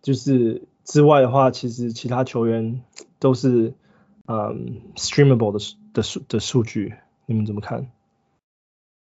[0.01, 2.81] 就是之外的话，其实其他球员
[3.19, 3.73] 都是
[4.27, 5.59] 嗯 streamable 的
[5.93, 6.93] 的数的数据，
[7.25, 7.89] 你们怎么看？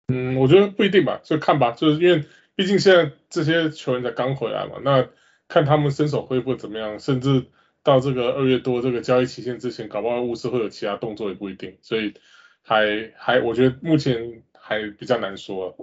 [0.09, 2.25] 嗯，我觉得不一定吧，就看吧，就是因为
[2.55, 5.09] 毕竟现在这些球员才刚回来嘛，那
[5.49, 7.47] 看他们身手恢复怎么样，甚至。
[7.85, 12.15] 到这个二月多这个交易期限之前，搞不好巫师会有其他动作也不一定，所以
[12.63, 15.77] 还还我觉得目前还比较难说。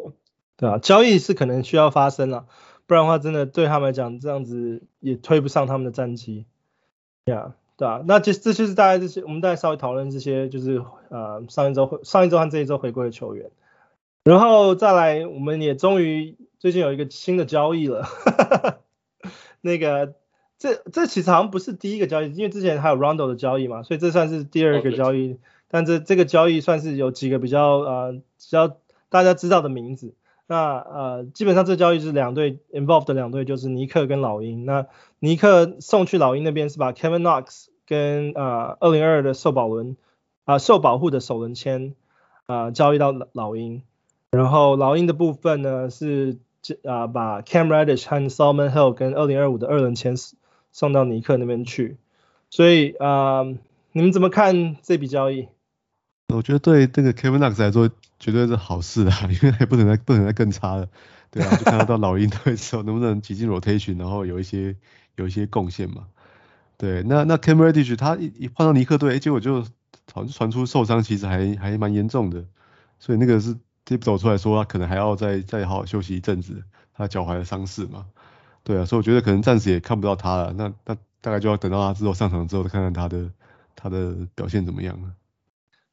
[0.57, 2.47] 对啊，交易是可能需要发生了，
[2.87, 6.47] 不然的话真的对他们来讲这样子也推不上他们的战绩。
[7.23, 13.51] 对啊，对啊，那这这就是大概这些，我们大概稍微讨论这些，就是呃上一周上一周和这一周回归的球员，
[14.23, 18.07] 然后再来我们也终于最近有一个新的交易了，
[19.61, 20.15] 那个。
[20.61, 25.39] 这这其实好像不是第一个交易，因为之前还有 Rondo 的交易嘛，所以这算是第二个交易。
[25.67, 28.77] 但这这个交易算是有几个比较呃比较
[29.09, 30.13] 大家知道的名字。
[30.45, 34.63] 那呃基本上这交易是两队 involved 的两队就是尼克跟老鹰。
[34.65, 34.85] 那
[35.17, 39.97] 尼克送去老鹰那边是把 Kevin Knox 跟呃二零二二的受保轮
[40.45, 41.95] 啊、呃、受保护的首轮签
[42.45, 43.81] 啊交易到老老鹰，
[44.29, 46.37] 然后老鹰的部分呢是
[46.83, 50.15] 啊、呃、把 Cam Reddish 和 Solomon Hill 跟二零二五的二轮签。
[50.71, 51.97] 送到尼克那边去，
[52.49, 53.43] 所以啊、
[53.91, 55.47] 你们怎么看这笔交易？
[56.33, 60.87] 我觉得对这个 Kevin Knox 来说绝对是好事啊， 因为不能再不能再更差了，
[61.29, 64.75] 对啊，就看他到老鹰队之后 能不能挤进 rotation，然后有一些
[65.15, 66.07] 有一些贡献嘛。
[66.77, 69.61] 对，那那 Cam Reddish 他一一换到尼克队，结果就
[70.13, 72.45] 好像传出受伤，其实还还蛮严重的，
[72.97, 73.55] 所以那个是
[73.85, 78.05] tip 走出来说他可能还要再再好好休息一阵子，他脚踝的伤势嘛。
[78.63, 83.31] 对啊，所以我觉得可能暂时也看不到他了，那那大概就要等到他之后上场之后，看看他的
[83.75, 85.13] 他的表现怎么样了。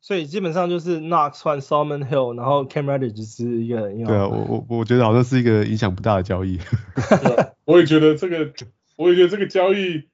[0.00, 3.90] 所以基本上就是 Knox 换 Solomon Hill，然后 Cam Reddish 是一个。
[3.90, 6.60] 对啊，我我我觉得好像是一个影响不大的交易。
[7.64, 8.52] 我也觉得这个，
[8.96, 10.04] 我也觉得这个交易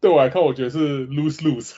[0.00, 1.74] 对我来看，我觉得是 lose lose。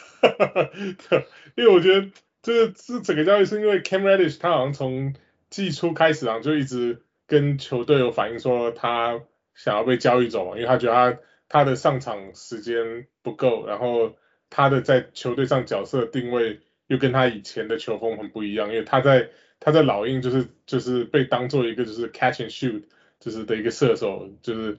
[1.57, 2.11] 因为我觉得
[2.43, 5.15] 这个这整个交易是因为 Cam Reddish 他好像从
[5.49, 9.21] 季初开始啊就一直跟球队有反映说他。
[9.55, 14.15] 想要被交易走，因为他觉得他他的上场时间不够，然后
[14.51, 22.83] 他的在球队上角色定位又跟他以前的球风很不一样，因为他在他在老鹰就是就是被当做一个就是 catch and shoot
[23.21, 24.79] 就是的一个射手，就是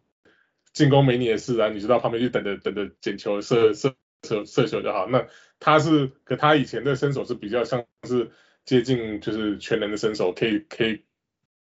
[0.74, 5.08] 进攻没你的事啊，你就到旁边去等着等着捡球射射射射球就好。
[5.08, 5.26] 那
[5.60, 8.30] 他是可他以前的身手是比较像是
[8.66, 11.04] 接近就是全能的身手，可以可以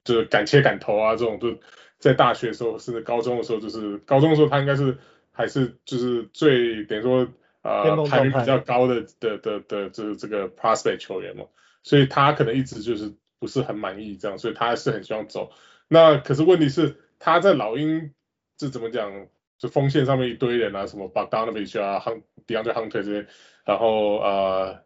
[0.04, 1.58] 就是敢切敢投啊这种，就
[2.00, 4.98] 在大学的时候甚至高中的时候，就是高中的时候他应该是
[5.32, 7.28] 还是就是最等于说。
[7.66, 11.46] 呃，排名比较高的的的的这这个 prospect 球员嘛，
[11.82, 15.50] 所以他可能一直就是不是很满意这样，所以他还是很希望走。
[15.88, 18.12] 那可是问题是他在老鹰
[18.58, 23.28] 这怎么讲，就锋线上面一堆人啊，什么 Bogdanovich 啊，Hunt DeAndre Hunter 这些，
[23.64, 24.84] 然后呃，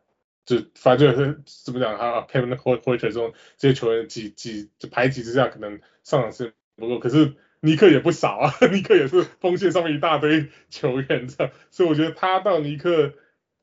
[0.48, 7.36] 就反正就是怎么讲啊，Kevin Huerter 这种这些球员几几就排挤之下，可能上场时间不够，可是。
[7.60, 13.14] 尼克也不少啊， 尼克也是锋线上面一大堆球员 这样，所以我觉得他到尼克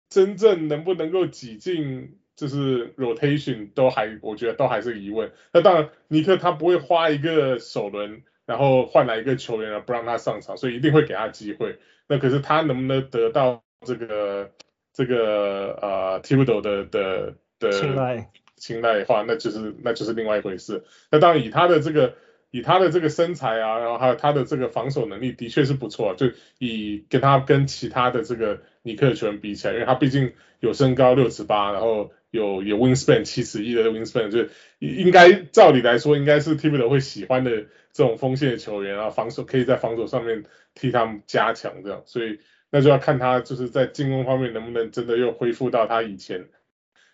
[0.08, 5.30] 真正能不能够挤进就是 rotation 都还，我觉得都还是疑问。
[5.52, 11.78] 那当然，尼克他不会花一个首轮，然后换来一个球员而，不让他上场，所以一定会给他机会。
[12.08, 14.50] 那可是他能不能得到这个
[14.94, 20.84] 这个呃 Thibodeau 的的的青睐青睐的话，那就是那就是另外一回事。
[21.10, 22.14] 那当然以他的这个。
[22.54, 26.14] 以他的这个身材啊，然后还有他的这个防守能力，的确是不错。
[26.14, 26.30] 就
[26.60, 34.46] 以跟他跟其他的这个尼克球员比起来，因为他毕竟有身高六尺八，然后有有 wingspan 七尺一的 wingspan，就
[34.78, 37.50] 应该照理来说应该是 Thibodeau 会喜欢的
[37.92, 42.02] 这种锋线的球员啊，防守可以在防守上面替他们加强这样。
[42.06, 42.38] 所以
[42.74, 46.48] 那就要看他就是在进攻方面能不能真的又恢复到他以前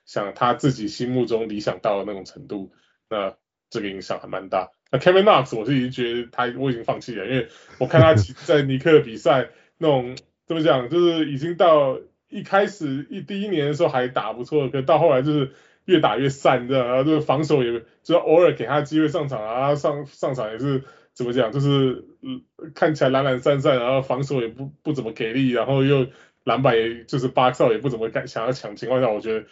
[0.07, 2.73] 想他自己心目中理想到的那种程度，
[3.11, 3.37] 那
[3.68, 4.70] 这个影响还蛮大。
[4.90, 8.14] 那 Kevin Knox 我是已经觉得他我已经放弃了，因为我看他
[8.46, 15.53] 在尼克的比赛那种怎么讲，就是已经到一开始一第一年的时候还打不错，可到后来就是
[15.85, 20.85] 越打越散，这样，然后就是防守也就偶尔给他机会上场啊，上上场也是
[21.20, 22.42] 怎么讲，就是嗯
[22.74, 26.06] 看起来懒懒散散，然后防守也不不怎么给力，然后又
[26.44, 29.46] 篮板也就是巴少也不怎么敢想要抢情况下，我觉得。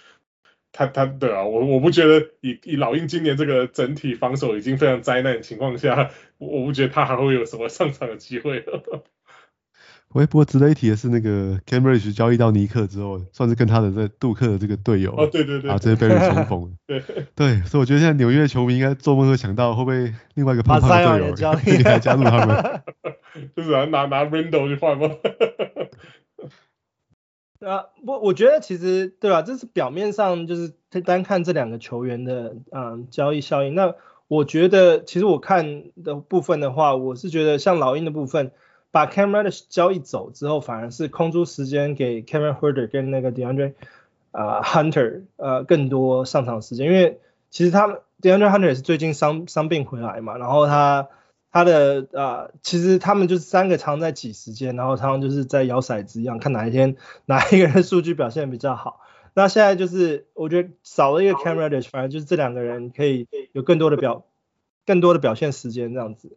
[0.70, 8.62] 他他对啊，我我不觉得以以老鹰今年这个整体防守已经非常灾难的情况下，我不觉得他还会有什么上场的机会。
[10.11, 16.77] 不过值得一提的是，那个 Cam Reddish 交易到尼克之后，算是跟他的这杜克的这个队友啊，对对对，啊，这些被人重逢。
[16.87, 17.03] 对
[17.35, 21.35] 对，所以我觉得现在纽约的球迷应该做梦都想到，会不会另外一个胖胖的队友
[21.85, 22.83] 来 加入他们？
[23.55, 25.11] 就是拿拿拿 Randle 去换吗？
[27.61, 29.42] 啊，我，我觉得其实对吧？
[29.42, 30.73] 这是表面上就是
[31.05, 33.75] 单看这两个球员的嗯交易效应。
[33.75, 33.94] 那
[34.29, 38.53] 我觉得其实我看的部分的话，我是觉得像老鹰的部分，
[38.90, 43.74] 把 Cam Reddish 交易走之后，反而是空出时间给 Kevin Huerter 跟那个 DeAndre
[44.33, 47.20] 啊、呃、Hunter 呃更多上场时间，因为
[47.51, 51.09] 其实他们 DeAndre Hunter 也是最近伤伤病回来嘛，然后他。
[51.51, 59.01] 他的啊、呃，其实他们就是三个常在挤时间，然后常常就是在摇骰子一样，看哪一天哪一个人的数据表现比较好。
[59.33, 64.27] 那现在就是我觉得少了一个 Cam Reddish，反正就是这两个人可以有更多的表，
[64.85, 66.37] 更多的表现时间这样子。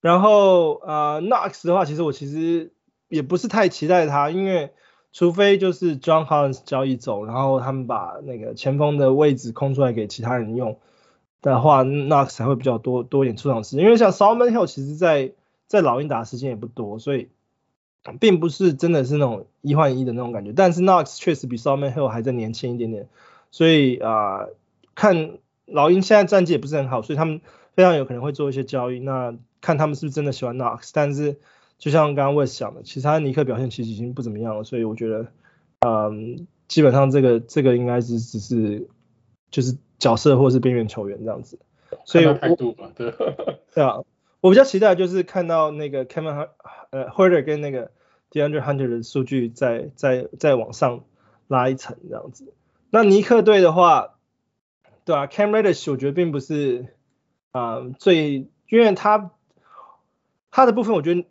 [0.00, 2.72] 然后啊、呃、Knox 的话，其实我其实
[3.08, 4.72] 也不是太期待他，因为
[5.12, 10.78] 除非就是 John Collins 交易走，然后他们把那个前锋的位置空出来给其他人用。
[11.42, 15.32] 的话，Knox 才会比较多多一点出场时间，因为像 Solomon Hill 其实在
[15.68, 17.28] 在老鹰打的时间也不多，所以
[18.18, 20.52] 并不是真的是那种一换一的那种感觉。
[20.56, 23.08] 但是 Knox 确实比 Solomon Hill 还在年轻一点点，
[23.52, 24.54] 所以啊、呃，
[24.96, 27.40] 看老鹰现在战绩也不是很好，所以他们
[27.74, 28.98] 非常有可能会做一些交易。
[28.98, 31.38] 那看他们是不是真的喜欢 Knox，但是
[31.78, 35.26] 就像刚刚 Wes 讲的，其实他尼克表现其实已经不怎么样了，所以我觉得，
[35.80, 38.88] 嗯，基本上这个这个应该是只是
[39.50, 39.76] 就是。
[39.98, 41.58] 角色或是边缘球员这样子，
[42.04, 42.34] 所以我
[42.94, 43.14] 对，
[43.74, 44.02] 对啊，
[44.42, 46.50] 我比较期待就是看到那个 Kevin
[46.90, 47.90] 呃 Huerter 跟那个
[48.30, 51.04] DeAndre Hunter 的数据再再再往上
[51.48, 52.52] 拉一层这样子。
[52.90, 54.18] 那尼克队的话，
[55.06, 56.94] 对啊，Cam Reddish 我觉得并不是
[57.52, 59.30] 啊、呃、最，因为他
[60.56, 61.26] 他的部分我觉得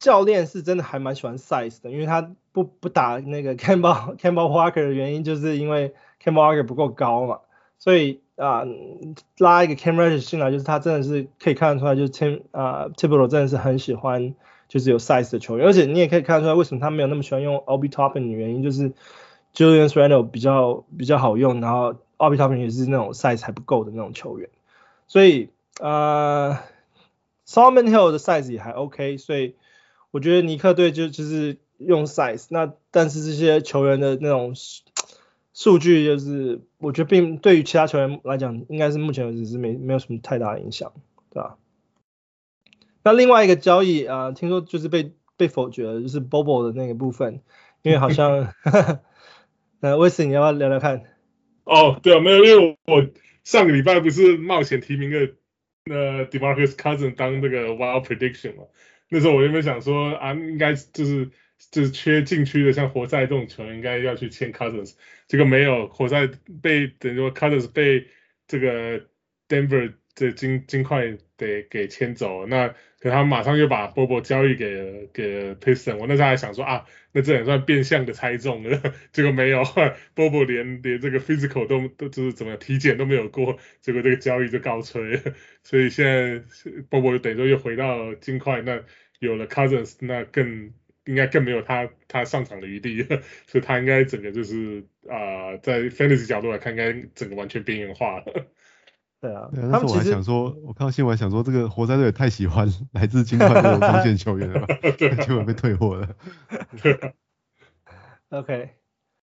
[0.00, 7.38] 教练是真的还蛮喜欢 size 的，因为他不不打那个 Campbell Campbell Walker 的原因就是因为 Campbell Walker 不够高嘛。
[7.78, 8.64] 所以啊、
[9.38, 14.34] 拉一个 Camera 进来，就是他真的是可以看得出来，就是 Tim 啊 Thibodeau 真的是很喜欢
[14.66, 18.92] 就是有 size 的球员，而且你也可以看得出来为什么他没有那么喜欢用 Obi Toppin 的原因，就是
[19.54, 24.50] Julius Randle 比较比较好用，然后 Obi Toppin 也是那种 size 还不够的那种球员，
[25.06, 26.58] 所以呃
[27.46, 29.54] Solomon Hill 的 size 也还 OK，所以
[30.10, 34.54] 我觉得尼克队就就是用 size，那但是这些球员的那种。
[35.58, 40.92] 数据就是，我觉得并对于其他球员来讲，应该是目前为止是没没有什么太大的影响，
[41.30, 41.56] 对吧？
[43.02, 47.40] 那另外一个交易啊、呃，听说就是被被否决了，就是 Bobo 的那个部分，
[47.80, 48.52] 因为好像，
[49.80, 51.04] 呃，威斯你要不要聊聊看？
[51.64, 53.06] 哦，对啊，没有，因为我
[53.42, 55.32] 上个礼拜不是冒险提名个
[55.86, 58.64] 那 DeMarcus Cousins 当这个 Wild Prediction 嘛，
[59.08, 61.30] 那时候我原本想说啊，应该就是。
[61.70, 64.94] 就是缺禁区的，像活塞这种球员，应该要去签 Cousins，
[65.26, 66.28] 这个没有，活塞
[66.60, 68.06] 被等于说 Cousins 被
[68.46, 69.00] 这个
[69.48, 72.74] Denver 这金金块得给签走了，那
[73.06, 78.82] 可他马上又把 Bobo 交易给给了 Piston，我那时候还想说啊，那这也算变相的猜中了，
[79.12, 79.62] 结果没有，
[80.16, 85.22] Bobo 连连这个 physical 都都就是怎么体检都没有过，结果这个交易就告吹，
[85.62, 86.42] 所以现在
[86.90, 88.82] Bobo 等于说又回到金块，那
[89.20, 90.72] 有了 Cousins，那更。
[91.08, 93.00] 应该更没有他他上场的余地，
[93.46, 98.50] 所以他应该整个就是啊、在 fantasy 角度来看，应该整个完全边缘化了。
[99.20, 104.74] 对啊，对啊，那时候我还想说，我看到新闻想说，这个活塞队也太喜欢来自金块这种锋线球员了吧？
[104.98, 106.08] 对，结果被退货了。
[108.30, 108.70] OK，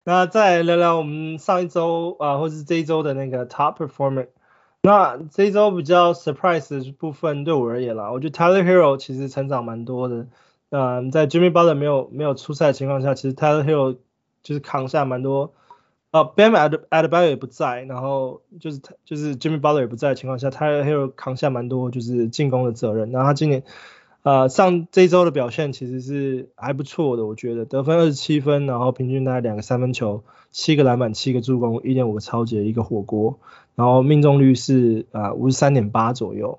[0.05, 4.29] 那再聊聊我们上一周啊，或是这一周的那个 top performer。
[4.83, 10.27] 那这一周比较 surprise 的部分，对我而言啦，我觉得 Tyler Herro 其实成长蛮多的。
[10.71, 13.99] 嗯，在 Jimmy Butler 没有没有出赛的情况下，其实 Tyler Herro
[14.43, 15.53] 就是扛下蛮多，呃、
[16.11, 16.51] 啊、Bam
[16.91, 23.13] Adebayo 也不在，然后就是他就是 Jimmy Butler 也不在的情况下，Tyler Herro 扛下蛮多就是进攻的责任。
[23.13, 23.63] 然后他今年
[24.23, 33.39] 呃上这一周的表现其实是还不错的，我觉得得分二十七分，然后平均大概两个三分球，七个篮板，七个助攻，一点五个超级，一个火锅，
[33.77, 36.59] 然后命中率是啊五十三点八左右。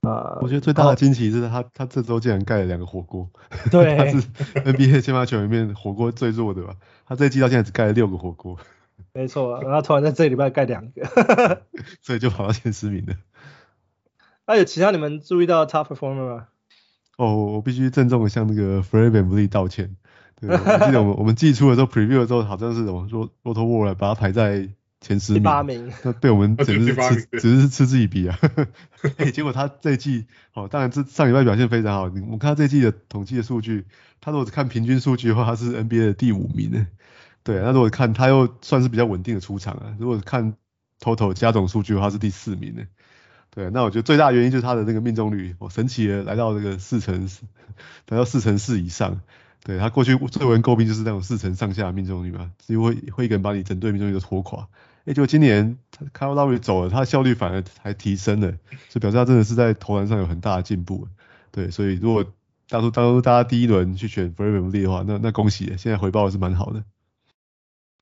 [0.00, 3.28] 啊，我觉得最大的惊奇是他，他这周竟然盖了两个火锅。
[3.70, 4.16] 对， 他是
[4.54, 6.74] NBA 先发球员里面火锅最弱的吧？
[7.06, 8.56] 他这一季到现在只盖了六个火锅。
[9.12, 11.62] 没错，然后突然在这礼拜盖两个，
[12.02, 13.14] 所以就跑到前十名了。
[14.46, 16.46] 那、啊、有其他你们注意到的 top performer 吗？
[17.16, 19.96] 哦，我必须郑重的向那个 Fred VanVleet 道歉。
[20.40, 24.68] 对，我记得我们我们寄出的时候 preview 的时候，好像是什么说 Roto World 把他排在。
[25.00, 28.36] 前十名，名那被我们简直是吃，只是吃自己鼻啊！
[29.16, 32.02] 哎、欸，结果他这一季，哦，当然这上礼拜表现非常好。
[32.06, 33.86] 我们看他这一季的统计的数据，
[34.20, 36.88] 他如果只看平均数据的话，他是 NBA 的第五名呢。
[37.48, 39.96] 对，那如果看他又算是比较稳定的出场啊。
[39.98, 40.54] 如果看
[41.00, 42.82] total 加总数据的话，是第四名呢。
[43.48, 47.26] 对，那我觉得最大原因就是他的那个命中率，哦，神奇的来到这个四成，
[48.08, 49.22] 来到四成四以上。
[49.64, 54.68] 对，他过去最为人诟病就是那种四成上下的命中率嘛，只会会一个人把你整队命中率都拖垮。
[55.06, 55.78] 哎，就今年
[56.12, 58.50] Kyle Lowry 走了，他的效率反而还提升了，
[58.90, 61.08] 所以表示他真的是在投篮上有很大的进步。
[61.50, 62.26] 对，所以如果
[62.68, 66.84] 当初当初大家第一轮去选 Bradley 的话，那那恭喜，现在回报是蛮好的。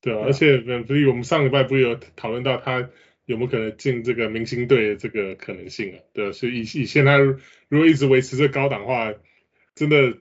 [0.06, 2.88] 对啊，而且 VanVleet 我们上礼拜不是有讨论到他
[3.24, 5.98] 有没有可能进这个明星队的这个可能性啊？
[6.12, 9.12] 对啊，所以以以现在如果一直维持这高档的话，
[9.74, 10.18] 真的。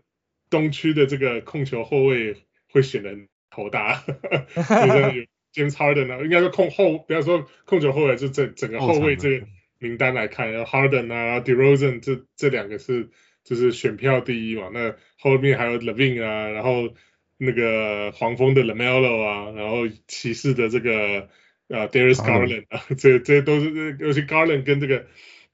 [0.47, 2.35] 东区的这个控球后卫
[2.69, 5.11] 会选人头大，哈哈哈
[5.51, 9.47] James Harden 啊，应该说控后，不要说控球后卫，就整整个后卫这个
[9.79, 13.09] 名单来看，然后 Harden 啊，DeRozan 这这两个是
[13.43, 16.93] 就是选票第一嘛，那后面还有 Levine 啊，然后
[17.37, 21.29] 那个黄蜂的 LaMelo 啊，然后骑士的这个
[21.67, 25.05] 呃 Darius Garland 啊，这这都是尤其 Garland 跟这个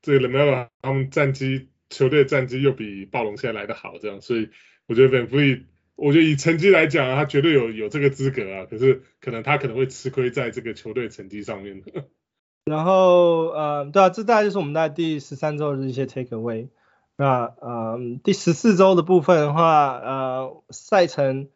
[0.01, 4.49] 这个 LaMelo 他们战绩球队的战绩又比暴龙现在来得好，这样，所以。
[4.87, 5.61] 我觉得 Van Vliet
[5.95, 8.65] 我觉得以成绩来讲，他绝对有有这个资格啊。
[8.69, 11.81] 可是可能他可能会吃亏在这个球队成绩上面。
[12.65, 16.67] 然后呃，对啊，这大概就是我们在第十三周的一些 take away。
[17.15, 21.47] 那呃，第十四周的部分的话，呃，赛程，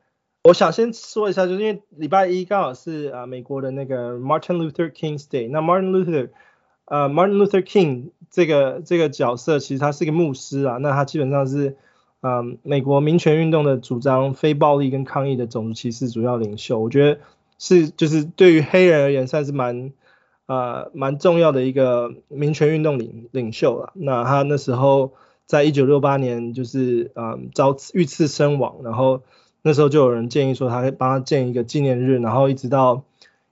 [0.45, 5.49] 我想先说一下，就是因为礼拜一刚好是啊、美国的那个 Martin Luther King's Day。
[5.49, 6.29] 那 Martin Luther，
[6.85, 11.75] 呃，Martin Luther King 这个这个角色其实他是一个牧师啊，那他基本上是。
[12.21, 17.19] 嗯，美国民权运动的主张非暴力跟抗议的种族歧视主要领袖，我觉得
[17.59, 19.91] 是就是对于黑人而言算是蛮
[20.47, 23.91] 呃蛮重要的一个民权运动领领袖了。
[23.93, 25.13] 那他那时候
[25.45, 29.21] 在一九六八年就是嗯遭遇刺身亡，然后
[29.65, 33.03] 那时候就有人建议说他可以帮他建一个纪念日，然后一直到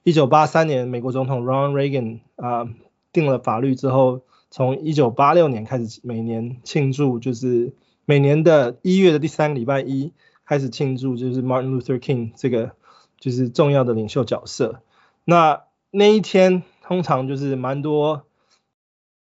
[0.04, 2.70] 一九八三年美国总统 Ronald Reagan 啊
[3.12, 7.74] 定了法律之后，从一九八六年开始每年庆祝就是。
[8.06, 10.12] 每年的一月的第三个礼拜一
[10.44, 12.74] 开始庆祝，就是 Martin Luther King 这个
[13.18, 14.82] 就是重要的领袖角色。
[15.24, 18.24] 那那一天通常就是蛮多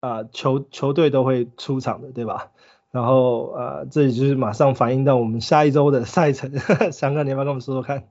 [0.00, 2.50] 啊、球球队都会出场的，对吧？
[2.90, 6.52] 然后呃这里就是马上反映到我们下一周的赛程。
[6.92, 8.04] 翔哥，你要不要跟我们说说看？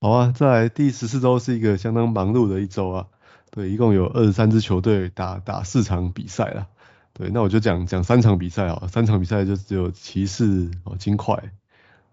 [0.00, 3.06] 好啊，在第十四周是一个相当忙碌的一周啊。
[3.50, 6.66] 对，一共有二十三支球队打打四场比赛啦。
[7.12, 11.52] 对，那我就讲讲三场比赛啊，三场比赛就只有骑士哦、金块、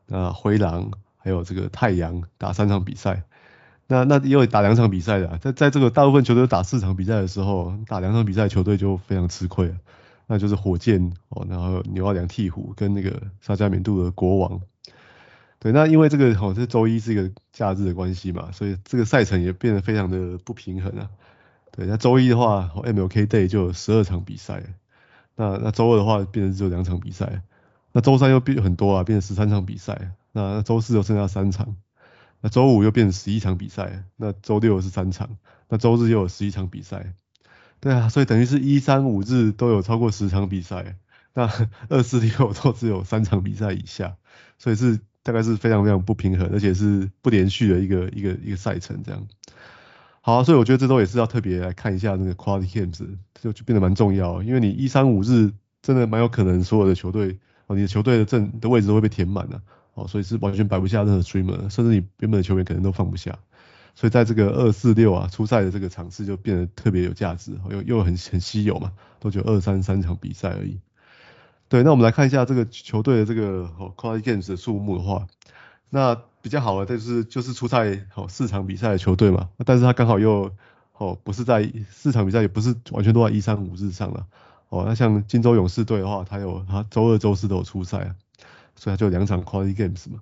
[0.06, 3.24] 那灰狼还有这个太阳打三场比赛。
[3.88, 9.76] 那那因为打两场比赛的，在在这个大部分球队打四场比赛的时候，打两场比赛球队就非常吃亏了。
[10.32, 14.62] 那就是火箭哦，然后纽奥良鵜鹕跟那个萨加缅度的国王。
[15.58, 21.10] 对，那因为这个好像是周一是一个假日的关系嘛，所以这个赛程也变得非常的不平衡啊。
[21.72, 24.64] 对，那周一的话，MLK Day 就有十二场比赛，
[25.36, 27.42] 那那周二的话变成只有两场比赛，
[27.92, 31.76] 那周三又变很多啊，变成十三场比赛，那周四又剩下三场，
[32.40, 37.16] 那周五又变成十一场比赛，那周六是三场，那周日又有十一场比赛。
[37.82, 40.98] 对啊，所以等于是一三五日都有超过十场比赛，
[41.34, 41.50] 那
[41.88, 44.18] 二四六都只有三场比赛以下，
[44.58, 49.28] 所以是大概是非常非常不平衡，而且是不连续的一个一个一个赛程这样。
[50.22, 53.08] 好啊，所以我觉得这周也是要特别来看一下那个 Quality Games，
[53.42, 59.62] 就就变得蛮重要，因为你一三五日真的蛮有可能所有的球队哦，你的球队的阵的位置都会被填满了，
[59.94, 63.40] 哦，所以是完全摆不下任何 Streamer，甚至你原本的球员可能都放不下。
[64.00, 70.80] 所以在这个二四六啊出赛的这个场次就变得特别有价值，又又很很稀有嘛，都只有二三三场比赛而已。
[71.68, 75.28] 对，那我们来看一下这个球队的这个哦 Quality Games 的数目的话，
[75.90, 80.50] 那比较好的就是就是出赛哦四场比赛的球队嘛，但是他刚好又
[80.94, 84.26] 哦不是在四场比赛，也不是完全都在一三五日上了
[84.70, 84.86] 哦。
[84.88, 88.16] 那像金州勇士队的话，他有他周二周四都有出赛啊，
[88.78, 90.22] 所以他就两场 Quality Games 嘛。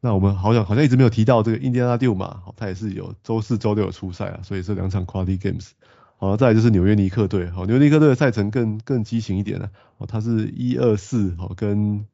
[0.00, 5.70] 那我们好像好像一直没有提到这个印第安纳六马，他也是有周四、周六有出赛啊，所以是两场 Quality Games。
[6.18, 12.06] 好，再来就是纽约尼克队，好，纽约尼克队的赛程更更激情一点了，哦，他是一二四，好，跟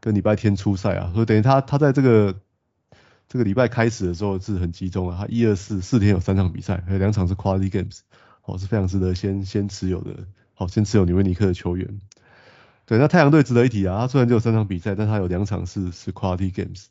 [0.00, 2.36] 跟礼拜天出赛啊，所以等于他他在这个
[3.28, 8.00] 这个礼拜开始的时候是很集中啊，他一二四四天有三场比赛，还有两场是 Quality Games，
[8.40, 12.00] 好，是非常值得先先持有的，好，先持有纽约尼克的球员。
[12.86, 16.86] 对，那太阳队值得一提啊，他虽然只有三场比赛，但他有两场是是 Quality Games。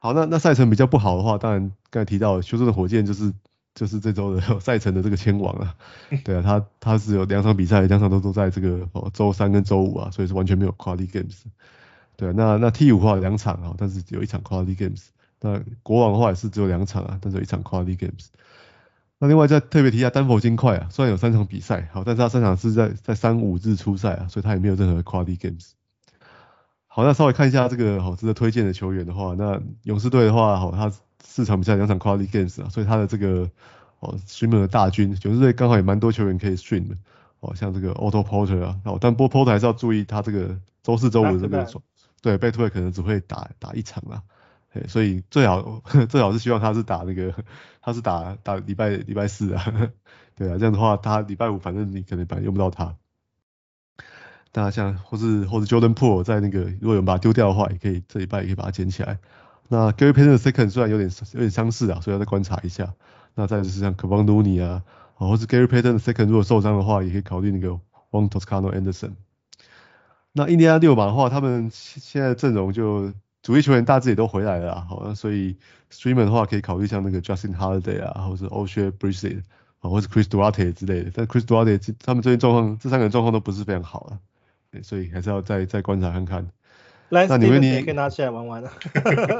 [0.00, 3.32] 好，那那赛程比较不好的话，当然刚才提到休斯顿火箭就是
[3.74, 5.74] 就是这周的 赛程的这个签王啊，
[6.24, 11.42] 对啊，他他是有两场比赛，两场都都在这个哦周三跟周五啊，所以是完全没有 quality games。
[12.16, 15.06] 对啊，那那 T 五的话两场啊，但是有一场 quality games。
[15.40, 18.26] 那国王的话也是只有两场啊，但是有一场 quality games。
[19.20, 25.70] 那另外再特别提一下丹佛金块啊，虽然有三场比赛，好，但是他三场是在在三五日出赛啊，所以他也没有任何 quality games。
[26.98, 30.92] 好，那稍微看一下这个好值得推荐的球员的话，那勇士队的话，好，他
[31.22, 33.48] 四场比赛两场 quality games 啊，所以他的这个
[34.00, 36.96] 哦 streamer 的大军，勇士队刚好也蛮多球员可以 stream 的，
[37.38, 41.64] 哦，像这个 Otto Porter 啊，哦，但不过 Porter 还是要注意他这个周四周五的这个
[42.20, 44.20] 对 to back 可能只会打打一场啦，
[44.88, 45.80] 所以最好
[46.10, 47.32] 最好是希望他是打那个
[47.80, 49.64] 他是打打礼拜礼拜四啊，
[50.34, 52.96] 对啊，这样的话他礼拜五反正你可能本来用不到他。
[54.52, 59.18] 那像或是或是 Jordan Poole 在那个，如果有人把它丢掉的话，也可以这礼拜也可以把它捡起来。
[59.68, 62.94] 那 Gary Payton 的 Second 虽然有点有点相似啊，所以要再观察一下。
[63.34, 64.82] 那再就是像 Kevon Looney 啊，
[65.14, 67.68] 或是 Gary Payton 的 Second 如果受伤的话，也可以考虑那个
[68.10, 69.12] Juan Toscano Anderson。
[70.32, 75.56] 那印第安六马的话，他们现在的阵容就主力球员大致也都回来了啊，好，所以
[75.92, 79.42] Streamer 的话可以考虑像那个 Justin Holiday 啊，或是 Oshae Brissett
[79.80, 81.10] 啊，或是 Chris Duarte 之类的。
[81.14, 84.18] 但 Chris Duarte 他们最近状况，这三个人状况都不是非常好啊。
[84.82, 86.50] 所以还是要再再观察看看。
[87.10, 88.70] 那纽约尼克可以拿起来玩玩啊。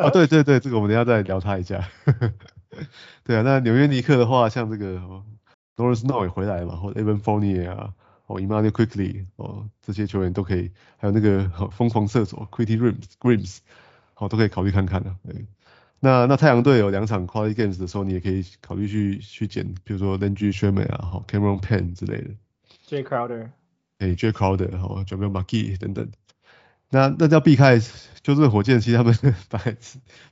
[0.02, 1.86] 啊，对对对，这个我们等下再聊他一下。
[3.24, 4.98] 对啊，那纽约尼克的话，像这个
[5.76, 7.92] Norris Snow 也回来了嘛，或者 Evan Fournier 啊，
[8.26, 13.58] 哦 Immanuel Quickley 哦，这些球员都可以，还有那个疯狂射手 Quentin Grimes，
[14.14, 15.14] 好，都可以考虑看看的。
[15.26, 15.44] 对，
[16.00, 22.30] 那那太阳队有两场 Quality Games 的时候，你也可以考虑去去捡，比如说 Landry Shamet 啊，好 Cameron Payne 之类的。
[22.88, 23.50] Jae Crowder。
[23.98, 26.08] 诶，Jae Crowder 好，JaVale McGee 等等，
[26.90, 27.80] 那那要避开，
[28.22, 29.12] 就是火箭，其实他们
[29.50, 29.76] 本来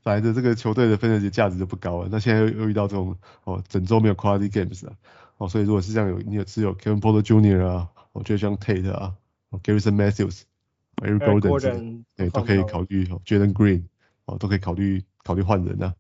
[0.03, 4.95] 本来的这个球队的分数价值就不高了，那现在又又遇到这种哦，整周没有 Quality Games 啊，
[5.39, 7.67] 哦，所以如果是这样有你有只有 Kevin Porter Jr.
[7.67, 9.15] 啊，哦，Jae'Sean Tate 啊，
[9.51, 13.83] 哦，Garrison Matthews，Eric Gordon，对，都可以考虑哦，Jalen Green，
[14.27, 15.95] 哦，都可以考虑考虑换人啊。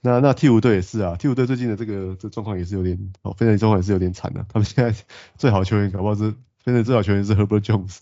[0.00, 5.04] 那那替补队也是啊，替补队最近的这个这状况也是有点哦，分数状况也是有点惨的，他们现在
[5.38, 6.34] 最好的球员搞不好是。
[6.64, 7.98] 现在最好球员是 Herbert Jones，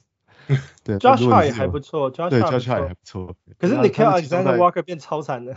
[0.83, 3.35] 对，Josh Hart 也还不错，Josh 对，Josh Hart 也还不错。
[3.59, 5.55] 可是你看 Alexander Walker 变超惨了。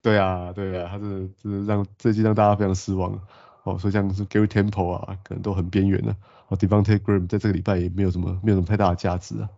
[0.00, 3.20] 对啊，对啊，他是就是让这季让大家非常失望
[3.64, 6.16] 哦，所以像是 Garrett Temple 啊，可能都很边缘了。
[6.48, 9.48] 哦，Devonte Graham 在这个礼拜也没有什么没有什么太大的价值啊。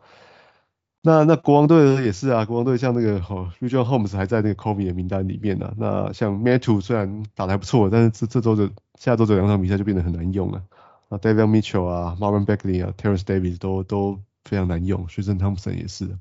[1.03, 5.75] 那那国王队也是啊，国王队像那个哦，Richaun Holmes 还在那个 Kobe 的名单里面呢、啊。
[5.77, 10.59] 那像 Metu 虽然打得还不错，但是这这周的下周这两场比赛就变得很难用了。
[10.59, 10.80] 啊
[11.11, 16.17] 啊，David Mitchell 啊，Marvin Bagley 啊，Terrence Davis 都都非常难用，Tristan Thompson 也是。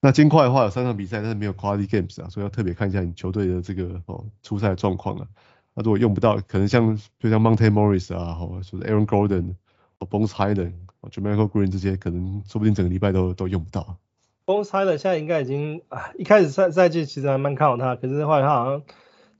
[0.00, 5.28] 那金块的话有三场比赛，但是没有 Quality Games 啊，所以要特别看一下你球队的这个哦出赛状况了。
[5.74, 9.54] 那如果用不到，可能像就像 Monte Morris 啊，或者说 Aaron Gordon
[10.00, 10.72] 哦、Bones Hyland。
[11.12, 13.96] JaMychal Green 这些可能说不定整个礼拜都都用不到。
[14.44, 18.82] Bones Hyland 现在应该已经啊，一开始赛赛季其实还蛮看好他，可是后来他好像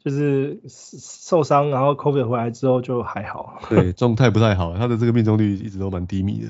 [0.09, 3.61] 就是受伤，然后 COVID 回来之后就还好。
[3.69, 6.49] 对，状态不太好，他的这个命中率一直都蛮低迷的。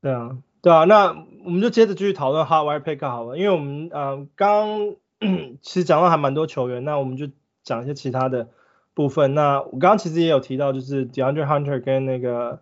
[0.00, 4.94] 对啊，对啊，那我们就接着继续讨论 Hard Wire Pick 好了，因为我们呃刚
[5.62, 7.26] 其实讲到还蛮多球员，那我们就
[7.62, 8.48] 讲一些其他的
[8.94, 9.34] 部分。
[9.34, 12.60] 那我刚刚其实也有提到，就是 DeAndre Hunter 跟那个。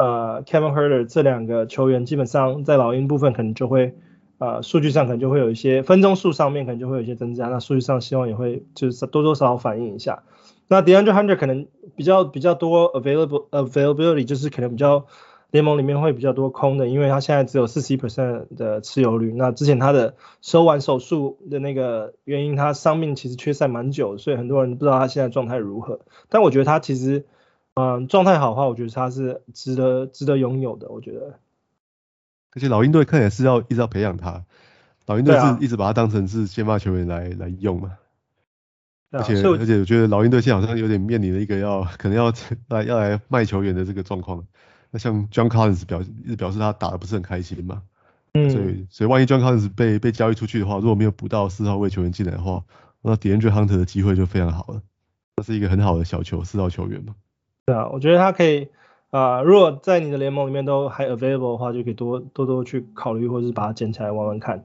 [0.00, 3.96] 呃，Kevin Huerter 这两个球员基本上在老鹰部分可能就会，
[4.38, 10.22] 呃，数据上可能就会有一些分钟数上面可能就会有一些增加，那数据上希望也会就是多多少少反映一下。
[10.68, 11.66] 那 DeAndre Hunter 可能
[11.96, 15.06] 比较比较多 available availability 就是可能比较
[15.50, 19.32] 联盟里面会比较多空的，因为他现在只有四十一 percent 的持有率。
[19.34, 26.00] 那之前他的收完手术的那个原因，他伤病其实缺赛蛮久，所以很多人不知道他现在状态如何。
[26.28, 27.26] 但我觉得他其实。
[27.80, 30.88] 嗯，状态好的话，我觉得他是值得值得拥有的。
[30.88, 31.38] 我觉得，
[32.58, 34.42] 而且老鹰队看起来是要一直要培养他，
[35.06, 37.92] 老鹰队是一直把他当成是先发球员来来用嘛。
[39.12, 42.32] 而且而且我觉得老鹰队现在好像有点面临了一个要可能要
[42.66, 44.44] 来要来卖球员的这个状况。
[44.90, 47.82] 那像 John Collins 表一直表示他打的不是很开心嘛。
[48.32, 48.50] 嗯。
[48.50, 52.64] 所以所以万一 John Collins 被被交易出去的话，如果没有补到四号位球员进来的话，
[53.00, 54.82] 那 DeAndre Hunter 的机会就非常好了。
[55.36, 57.14] 他是一个很好的小球四号球员嘛。
[57.64, 58.68] 对啊，我觉得他可以
[59.10, 64.64] 啊、如果在你的联盟里面都还 available 的话，就可以多多多去考虑，或者是把它捡起来玩玩看。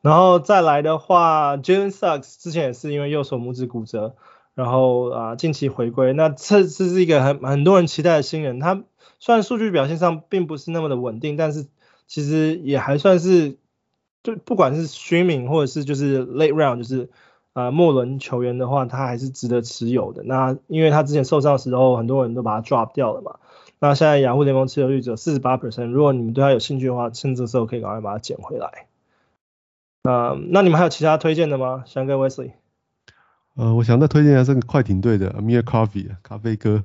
[0.00, 4.14] 然后再来的话，Jalen Sucks，之前也是因为右手拇指骨折，
[4.54, 8.60] 然后啊、近期回归，那这这是一个很很多人期待的新人。
[8.60, 8.82] 他
[9.18, 11.66] 虽然数据表现上并不是那么的稳定，但是
[12.06, 13.58] 其实也还算是
[14.22, 17.10] 就不管是 streaming 或者是就是 late round 就是。
[17.52, 20.22] 啊，末轮球员的话，他还是值得持有的。
[20.22, 23.40] 那因为他之前受伤的时候，很多人都把他 drop 掉了嘛。
[23.80, 25.86] 那现在雅虎联盟持有率只有四十八 percent。
[25.86, 28.86] 如果你们对他有兴趣的话，趁这时候可以赶快把它捡回来。
[30.02, 31.84] 啊，那你们还有其他推荐的吗？
[31.86, 32.52] 翔哥 Wesley？
[33.56, 36.84] 呃，我想再推荐一下这个快艇队的 Amir Coffey 咖啡哥。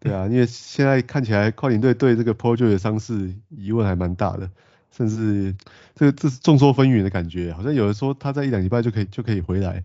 [0.00, 4.50] 对啊，因为现在看起来快艇队对这个 p o r j o 的伤势疑问还蛮大的。
[4.90, 5.54] 甚至
[5.94, 9.82] 这个这是众说纷纭的感觉，好像有人说他在一两礼拜就可以就可以回来，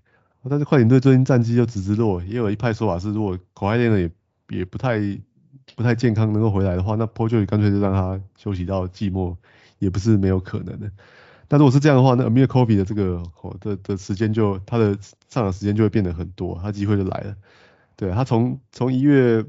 [0.49, 4.11] 但是快艇队最近战绩就直直落，也有一派说法是如果口爱练的也
[4.49, 4.99] 也不太
[5.75, 9.37] 不太健康能够回来的话，那 Paul George 干脆就让他休息到季末
[9.79, 10.91] 也不是没有可能的。
[11.47, 14.97] 但如果是这样的话，那 Amir Kobe 的这个哦的的时间就他的
[15.29, 17.35] 上场时间就会变得很多，他机会就来了。
[17.95, 19.45] 对，他从从一月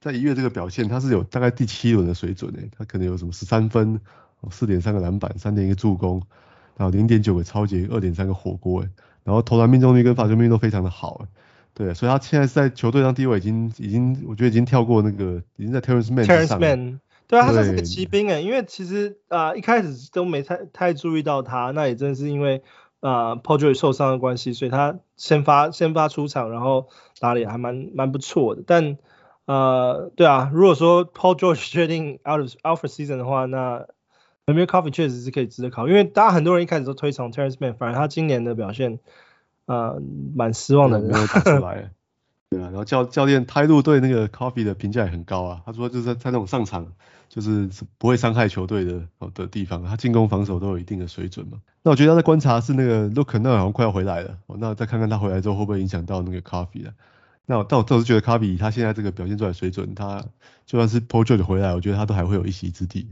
[0.00, 4.00] 在一月这个表现，他是有大概第七轮的水准诶，他可能有什么十三分。
[4.50, 6.20] 四点三个篮板，三点一个助攻，
[6.76, 8.84] 然后零点九个抄截，二点三个火锅，
[9.22, 11.28] 然后投篮命中率跟罚球命中率都非常的好，
[11.74, 16.60] 对，所以他现在在球队上地位已经已经，我觉得已经跳过那个，已经在 Terance Mann 上。
[16.60, 22.62] Terance Mann，对啊，他算是个骑兵诶，因为其实啊、呃、一开始都没太太注意到他，那也真是因为
[23.00, 26.88] 啊、呃、Paul George 受伤的关系，所以他先发先发出场，然后
[27.20, 28.98] 打的也还蛮蛮不错的，但
[29.46, 33.86] 呃对啊，如果说 Paul George 确定 out of out for season 的话，那
[34.44, 38.98] Amir Coffey 确实是可以值得考，因为大家很多人一开始都推崇 Terence Mann，反而他今年的表现，
[39.66, 40.02] 呃，
[40.34, 41.90] 蛮失望的，没有打出来。
[42.50, 46.92] 对啊，然后教教练态度对那个 Coffee 的评价也很高啊，他说就是在那种上场
[47.30, 51.62] 就是不会伤害球队的的地方，他进攻防守都有一定的水准嘛。
[51.82, 56.92] 那我觉得他在观察是那个 Luke Kennard 好像快要回来了，那再看看他回来之后会不会影响到那个 Coffee 了。
[57.46, 60.22] 那我但我倒是觉得 Coffee 他现在这个表现出来的水准，他
[60.66, 63.08] 就算是 George 回来，我觉得他都还会有一席之地。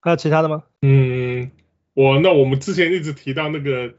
[0.00, 0.62] 还有其他的吗？
[0.80, 1.50] 嗯，
[1.94, 3.94] 我那我们之前一直提到那个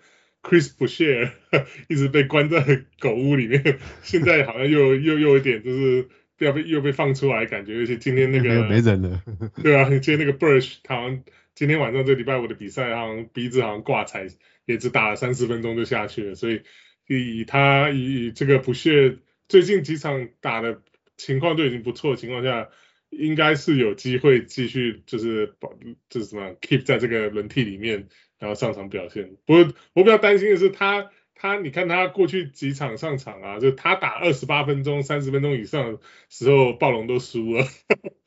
[0.47, 1.31] Chris Boucher
[1.89, 9.21] 一直被关在狗屋里面，现在好像又 又又有一点就是要被又被放出来感觉，而且今天那个没，人了，
[9.61, 11.23] 对啊，今天那个 Burch 好像
[11.53, 14.27] 今天晚上这礼拜五的比赛好像鼻子好像挂彩，
[14.65, 16.61] 也只打了三四分钟就下去了，所以
[17.07, 19.17] 以他以这个 Boucher
[19.49, 20.81] 最近几场打的
[21.17, 22.69] 情况都已经不错的情况下。
[23.09, 25.73] 应该是有机会继续就是保
[26.09, 28.09] 就是什么 keep 在这个轮替里面，
[28.39, 29.35] 然后上场表现。
[29.45, 31.09] 不过我比较担心的是他
[31.39, 37.65] 他你看他过去几场上场啊，就他打二十八分钟、三十分钟以上的时候，暴龙都输了，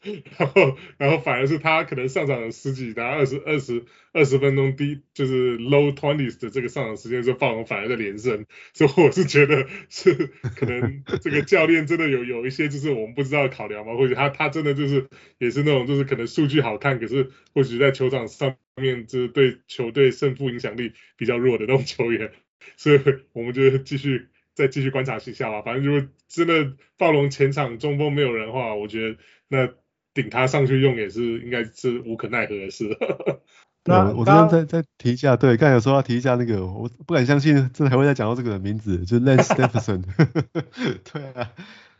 [0.38, 10.14] 然后然后反而是他可能上场十几打二十二十二十分钟低就是 low twenties 的这个上场时间就，暴龙反而在连胜，所以我是觉得是
[10.56, 15.08] 可能这个教练真的有有一些就是我们不知道的考量嘛，或者他他真的就是
[15.38, 22.30] 也是那种就是可能数据好看，可是或许在球场上面就是对球队胜负影响力比较弱的那种球员。
[22.76, 23.00] 所以
[23.32, 25.62] 我们就继续再继续观察一下吧。
[25.62, 29.16] 反正如果真的暴龙前场中锋没有人的话，我觉得
[29.48, 29.68] 那
[30.14, 32.96] 顶他上去用也是应该是无可奈何的事。
[33.84, 40.04] 那我这边再再提一下，对，刚才有说要提一下那个，我不敢相信，真的还会再讲到这个名字，就是 Lance Stephenson。
[41.10, 41.50] 对啊，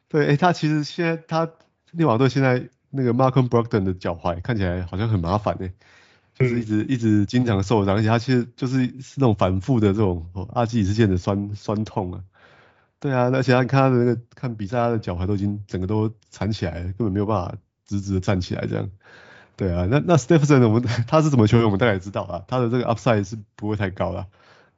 [0.09, 1.51] 对，哎，他其实现在他
[1.93, 5.73] 利瓦队现在那个 Malcolm Brogdon 的脚踝看起来好像很麻烦哎。
[6.41, 12.25] 就是一直一直经常受伤，而且他其实就是是那种反复的这种阿基里斯腱的酸酸痛啊。
[12.99, 17.55] 对啊，而且他看他的那个看比赛，他的脚踝都已经整个都缠起来了，根本没有办法
[17.87, 18.91] 直直的站起来这样。
[19.57, 22.45] 对啊，那那 Stephenson 我们 他是怎么球员，我们大概也知道啊。
[22.49, 24.27] 他的这个 upside 是不会太高的。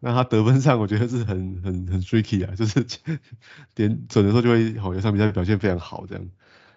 [0.00, 2.84] 那他得分上我觉得是很很很 tricky 啊，就是
[3.76, 6.24] 点准的时候就会好像上比赛表现非常好这样。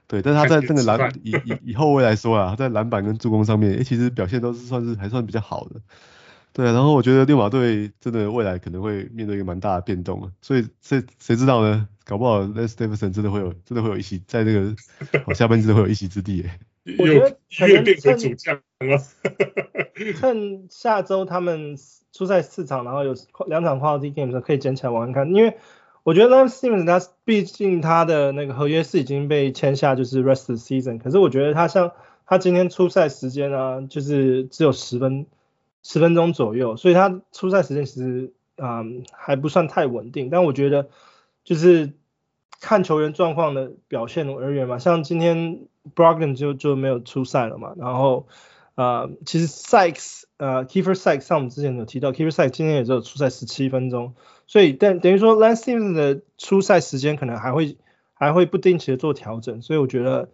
[0.08, 5.82] 对，但是他在这个篮以以以后卫来说啊，他在篮板跟助攻上面，诶，其实表现都是算是还算比较好的。
[6.54, 11.88] 对啊，然后我觉得六马队真的未来可能会面对一个蛮大的变动啊，所以谁谁知道呢？
[12.06, 14.76] 搞不好 Lance Stephenson 真的会有真的会有一席在那个
[15.34, 16.60] 下半季会有一席之地诶。
[17.00, 18.62] 我觉得可能趁主将
[20.20, 21.76] 趁下周他们
[22.14, 23.16] 出赛四场，然后有
[23.48, 25.58] 两场 quality game 的时候可以捡起来玩玩看，因为。
[26.06, 31.00] 我觉得 Lance Stephenson 他毕竟他的那个合约是已经被签下，就是 rest season。
[31.00, 31.94] 可是我觉得他像
[32.28, 35.26] 他今天出赛时间呢，就是只有十分
[35.82, 40.30] 十分钟左右，所以他出赛时间其实啊、嗯、还不算太稳定。
[40.30, 40.90] 但我觉得
[41.44, 41.94] 就是
[42.62, 45.62] 看球员状况的表现而言嘛，像今天
[45.96, 48.28] Brogdon 就就没有出赛了嘛，然后、
[48.76, 54.14] 呃、其实 Sykes 呃 Keifer Sykes 像我们之前有提到 Keifer Sykes 今天也只有出赛十七分钟。
[54.48, 57.78] 所以但等于说，Lance Stevens 的出赛时间可能还会
[58.14, 60.30] 还会不定期的做调整，所以我觉得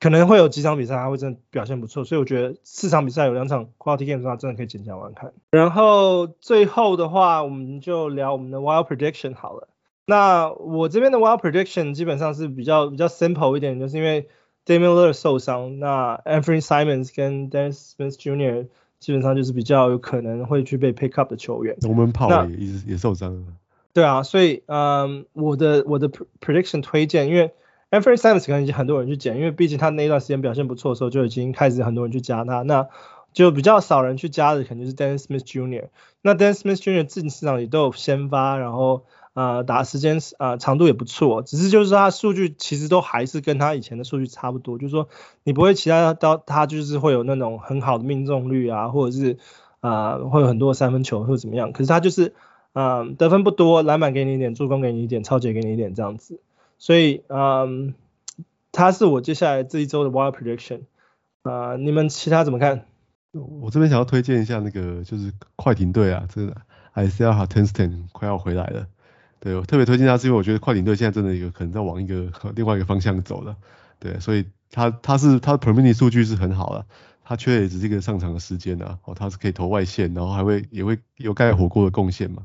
[0.00, 5.32] 可能会有几场比赛他会真的表现不错，所以我觉得四场比赛有两场 Quality Games 的话，真的可以捡起来玩看。
[5.50, 9.68] 然后最后的话，我们就聊我们的 Wild Prediction 好了。
[10.04, 14.28] 那我这边的 Wild Prediction 基本上是比较比较 simple 一点，就是因为
[14.66, 18.66] Damian Lillard 受伤，那 Anthony Simons 跟 Dennis Smith Jr.
[19.02, 21.76] 基本上就是比较有可能会去被 pick up 的球员。
[21.82, 23.42] 我们跑也也也受伤了。
[23.92, 27.50] 对啊，所以嗯，我的我的 prediction 推荐，因为
[27.90, 32.86] Anthony Simons 可能已经很多人去捡，因为毕竟他那一段时间表现不错的时候就已经开始很多人去加他，那
[33.32, 35.88] 就比较少人去加的，肯定是 Dennis Smith Jr.
[36.22, 37.04] 那 Dennis Smith Jr.
[37.04, 39.04] 自己市场里都有先发，然后。
[39.34, 45.08] 呃，打时间呃长度也不错，只是就是他数据其实都还是跟他以前的数据差不多，就是说
[45.42, 49.38] 你不会期待到他就是会有那种很好的命中率啊，或者是
[49.80, 52.34] 啊、会有很多三分球或者怎么样，可是他就是
[52.74, 56.40] 嗯、呃、得分不多，篮板给你一点，助攻给你一点，抄截给你一点这样子，
[56.78, 57.94] 所以嗯
[58.70, 60.82] 他是我接下来这一周的 Wild Prediction
[61.42, 62.86] 啊、呃，你们其他怎么看？
[63.32, 66.54] 我这边想要推荐一下那个就是快艇队啊，这个
[66.94, 68.86] Isaiah Hartenstein 快要回来了。
[69.44, 73.56] 对，我特别推荐他，是因为我觉得快艇队现在真的有可能在往一个另外一个方向走了。
[73.98, 76.86] 对，所以他他是他的 per minute 数据是很好的，
[77.24, 79.00] 他缺的也只是一个上场的时间啊。
[79.04, 82.44] 哦，他是可以投外线，然后还会也会有盖火锅的贡献嘛。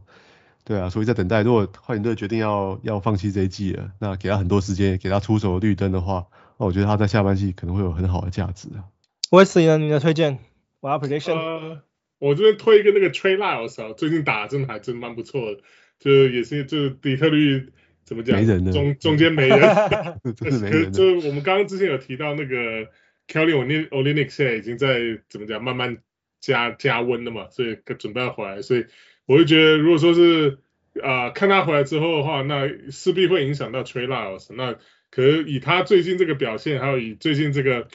[0.64, 6.26] 对啊，所以在等待，如果快艇队决定要要放弃这一季了，那给他很多时间，给他出手的绿灯的话，
[6.58, 8.90] 那我觉得他在下半季可能会有很好的价值啊。
[9.30, 9.78] Wesley 呢？
[9.78, 10.40] 你的推荐？
[10.80, 11.36] 我要 prediction。
[11.36, 11.84] 呃，
[12.18, 15.62] 我这边推一个那个 Trey Lyles 啊，最近打的真的还真蛮不错的。
[16.00, 17.72] 就也是，就底特律
[18.04, 18.40] 怎么讲？
[18.40, 19.60] 没人中中间没人，
[20.38, 20.94] 真是没人。
[20.94, 22.88] 就我们刚刚之前有提到那个
[23.28, 25.98] Kelly Olynyk 现在已经在怎么讲，慢慢
[26.40, 28.62] 加加温了嘛，所以准备要回来。
[28.62, 28.86] 所以
[29.26, 30.60] 我就觉得，如果说是
[31.02, 34.54] 啊、呃，看他回来之后的话，那势必会影响到 Trey Lyles。
[34.56, 34.76] 那
[35.10, 37.88] 可是以他最近这个表现，还有以最近这个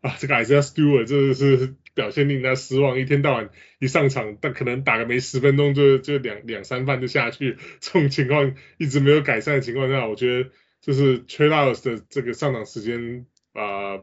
[0.00, 1.74] 啊，这个 Isaiah Stewart 真的是。
[1.94, 14.00] 表现令他失望，一天到晚一上场，但可能打个没十分钟就就两两三犯就下去， 这种情况一直没有改善的情况下，我觉得就是 Trey Lyles 的这个上场时间啊、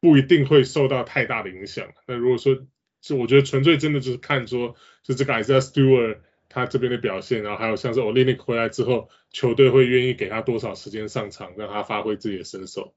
[0.00, 1.88] 不一定会受到太大的影响。
[2.06, 2.66] 那如果说
[3.00, 6.18] 就我觉得纯粹真的就是看说，就这个 Isaiah Stewart
[6.50, 12.94] 他这边的表现，然后还有像是 Olynyk 回来之后，球队会愿意给他多少时间上场，让他发挥自己的身手。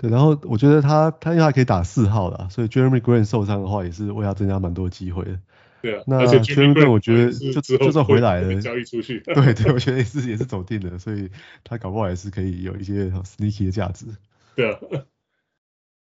[0.00, 5.38] 对，然后我觉得他他因为他可以打四号了，所以 Jeremy Grant 受伤的话也是为他增加蛮多机会的。
[5.82, 9.20] 对啊，那 Jeremy Green 我觉得就就算回来了，交易出去。
[9.34, 11.28] 对对，我觉得也是也是走定了，所以
[11.64, 14.06] 他搞不好也是可以有一些 sneaky 的价值。
[14.56, 14.78] 对啊，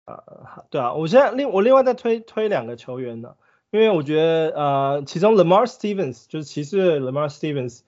[0.08, 0.24] 呃，
[0.70, 3.36] 对啊，我现在另我另外再推推两个球员呢，
[3.72, 7.82] 因为我觉得呃，其中 Lamar Stevens 就是骑士 Lamar Stevens，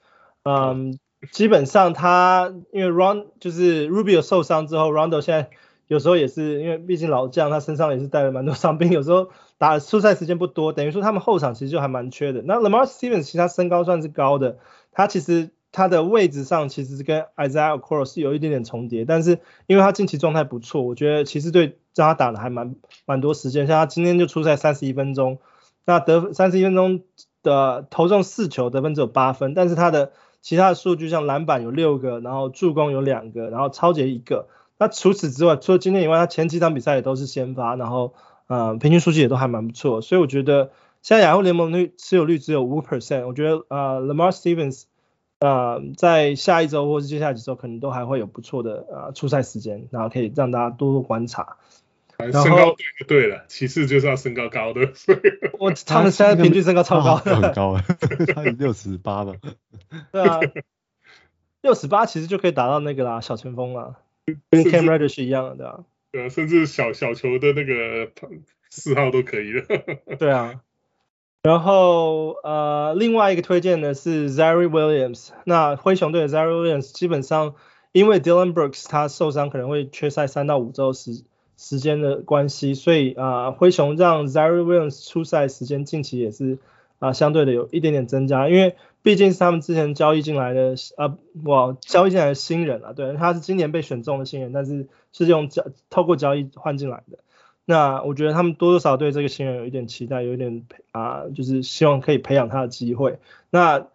[0.43, 0.99] 嗯，
[1.32, 5.49] 基本上他因为 Ron 就是 Rubio 受伤之后，Rondo 现在。
[5.94, 9.30] 有时候也是因为毕竟老将，他身上也是带了蛮多伤兵，有时候
[9.60, 12.41] 打出赛时间不多，等于说他们后场其实就还蛮缺的。
[12.41, 14.58] 那 Lamar Stevens 其实他身高算是高的，
[14.91, 19.38] 他其实他的位置上其实是跟 Isaiah Okoro 是有一点点重叠，但是
[19.68, 22.76] 因为他近期状态不错，我觉得其实队让他打的还蛮
[23.06, 25.38] 蛮多时间，像他今天就出赛三十一分钟，
[25.86, 27.02] 那得三十一分钟
[27.44, 34.48] 的投中四球，得分只有八分，但是他的其他的数据像篮板有六个，然后助攻有两个，然后抄截一个。
[34.84, 38.14] 那除此之外，除了今天以外，他前几场比赛也都是先发，然后
[38.48, 40.72] 呃平均数据也都还蛮不错，所以我觉得
[41.02, 44.84] 现在雅虎联盟率持有率只有五 percent，我觉得呃 Lamar Stevens
[45.40, 51.56] 呃在下一周或是接下来几周可能都还会有不错的呃出赛时间，然后可以让大家多多观察。
[52.20, 54.82] 身高对就对了，骑士就是要身高高的。
[55.60, 57.86] 我他们现在平均身高超高的，很高啊，
[58.36, 59.34] 他有六十八吧？
[60.12, 60.40] 对啊，
[61.62, 63.96] 六十八其实就可以达到那个啦，小前锋了。
[64.49, 68.09] 跟 Cam Reddish 是一样的，对啊，甚至小小球的那个
[68.69, 69.61] 四号都可以的。
[70.17, 70.61] 对啊，
[71.41, 75.32] 然后呃，另外一个推荐的是 Ziaire Williams。
[75.45, 77.55] 那灰熊队的 Ziaire Williams 基本上
[77.91, 81.24] 因为 Dillon Brooks 他受伤可能会缺赛三到五周时
[81.57, 86.59] 时间的关系，所以啊、呃，灰熊让 Ziaire Williams 出赛时间近期也是
[86.99, 88.76] 啊、呃、相对的有一点点增加，因为。
[89.04, 97.20] 毕竟是他们之前交易进来的，啊，哇，交易进来的新人啊，对，他是今年被选中的新人，但是是用交透过交易换进来的。
[97.66, 103.20] 那我觉得他们多多少少对这个新人有一点期待，有一点啊，就是希望可以培养他的机会。
[103.49, 103.88] 那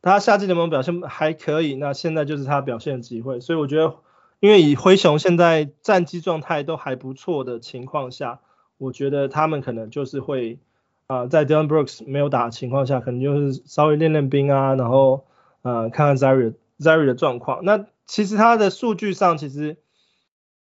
[0.00, 3.40] 他夏季联盟表现还可以，那现在就是他表现的机会。
[3.40, 3.96] 所以我觉得，
[4.40, 8.40] 因为以灰熊现在战绩状态都还不错的情况下，
[8.78, 10.58] 我觉得他们可能就是会。
[11.06, 15.26] 啊、在 Dillon Brooks 没有打的情况下，可能就是稍微练练兵啊，然后
[15.60, 17.62] 呃看看 Ziaire Ziaire 的状况。
[17.62, 19.76] 那其实他的数据上其实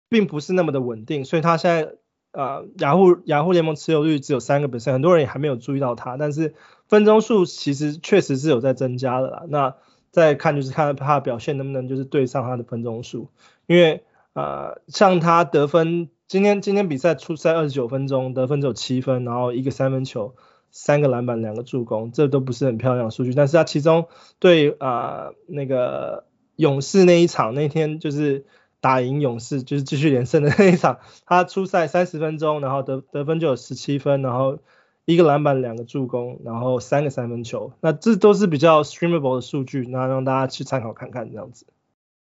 [0.09, 1.93] 并不是那么的稳定，所以他现在
[2.33, 6.17] 呃雅虎雅虎联盟持有率只有三个 percent，很多人也还没有注意到他。
[6.17, 6.55] 但是
[6.89, 9.43] 分钟数其实确实是有在增加的啦。
[9.49, 9.77] 那
[10.11, 13.29] 再看就是看他表现能不能就是对上他的分钟数，
[13.67, 16.09] 因为呃像他得分。
[16.31, 20.37] 今天今天比赛出赛二十九分钟，得分只有七分，然后一个三分球，
[20.71, 23.35] 三个篮板，两个助攻，这都不是很漂亮的数据。
[23.35, 24.07] 但是他其中
[24.39, 28.45] 对啊、呃、那个勇士那一场，那天就是
[28.81, 34.61] 打赢勇士，就是继续连胜的那一场，他出赛三十分钟，然后得得分就有十七分，然后
[35.07, 37.73] 一个篮板，两个助攻，然后三个三分球。
[37.81, 41.67] 那这都是比较 streamable 的数据，那让大家去参考看看这样子。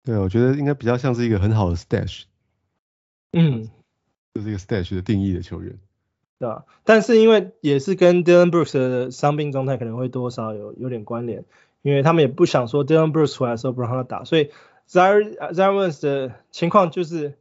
[0.04, 2.24] 对，我觉得应该比较像是一个很好的 stash。
[3.34, 3.70] 嗯。
[4.34, 5.78] 这是一个 stash 的定义的球员，
[6.40, 6.66] 对吧？
[6.86, 11.44] 但是因为也是跟 Dillon Brooks 的伤病状态可能会多少有有点关联，
[11.82, 14.52] 因为他们也不想说 Dillon Brooks 出来的时候不让他打，所以
[14.90, 17.34] Ziaire Williams 的情况就是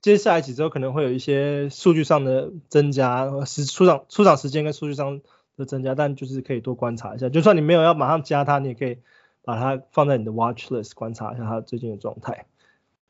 [0.00, 5.20] 接下来几周可能会有一些数据上的增加，时出场出场时间跟数据上
[5.56, 8.98] 的增加，但就是可以多观察一下，就算你没有要马上加他，你也可以
[9.44, 12.46] 把他放在你的 watch list 观察一下他最近的状态，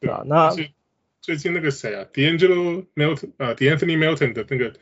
[0.00, 0.22] 对吧？
[0.26, 0.54] 那。
[1.22, 4.74] 最近那个谁啊，D'Angelo Melton 啊，D'Anthony Melton 的那个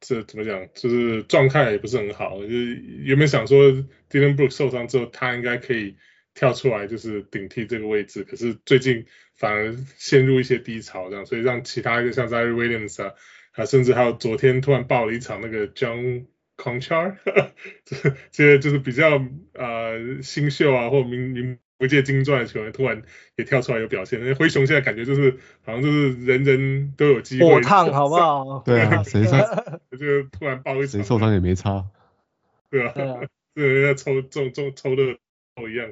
[0.00, 2.42] 这怎么讲，就是状态也不是很好。
[2.42, 3.70] 就是有没有想说
[4.10, 5.96] ，Dillon Brooks 受伤之后，他应该可以
[6.34, 8.24] 跳出来，就是顶替这个位置。
[8.24, 9.06] 可是最近
[9.36, 13.14] 反而陷入一些低潮，这样，所以让其他一个像 Zaire Williams 啊，
[13.52, 16.26] 啊，甚至还有昨天突然爆了一场那个 John
[16.56, 17.16] Conchar，
[17.86, 17.96] 这
[18.32, 19.24] 这些就是比较
[19.54, 21.58] 呃新秀啊，或名名。
[21.78, 23.02] 不借金钻的球员突然
[23.36, 27.46] 也跳出来有表现，因为灰熊现在感觉就是好像就是人人都有机会。
[27.54, 28.62] 火烫好不好？
[28.64, 29.36] 对啊，谁受
[29.96, 31.84] 就突然爆一场，谁受伤也没差。
[32.70, 32.92] 对啊，
[33.54, 35.18] 这人家抽中中抽的
[35.54, 35.90] 都一样。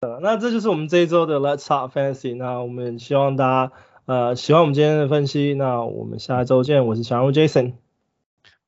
[0.00, 2.34] 呃， 那这就是我们这一周的 Let's Talk Fantasy。
[2.36, 3.72] 那我们希望大家
[4.06, 5.54] 呃喜欢我们今天的分析。
[5.54, 6.86] 那我们下一周见。
[6.86, 7.74] 我是小人物 Jason，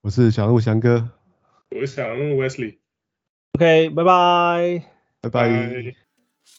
[0.02, 1.08] 我是小鹿翔哥，
[1.70, 2.76] 我是小鹿 Wesley。
[3.54, 4.97] OK，拜拜。
[5.20, 5.94] 拜拜。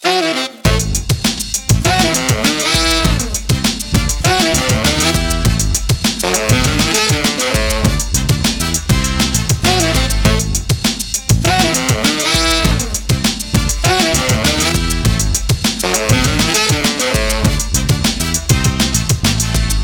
[0.01, 0.21] 拜
[1.81, 2.68] 拜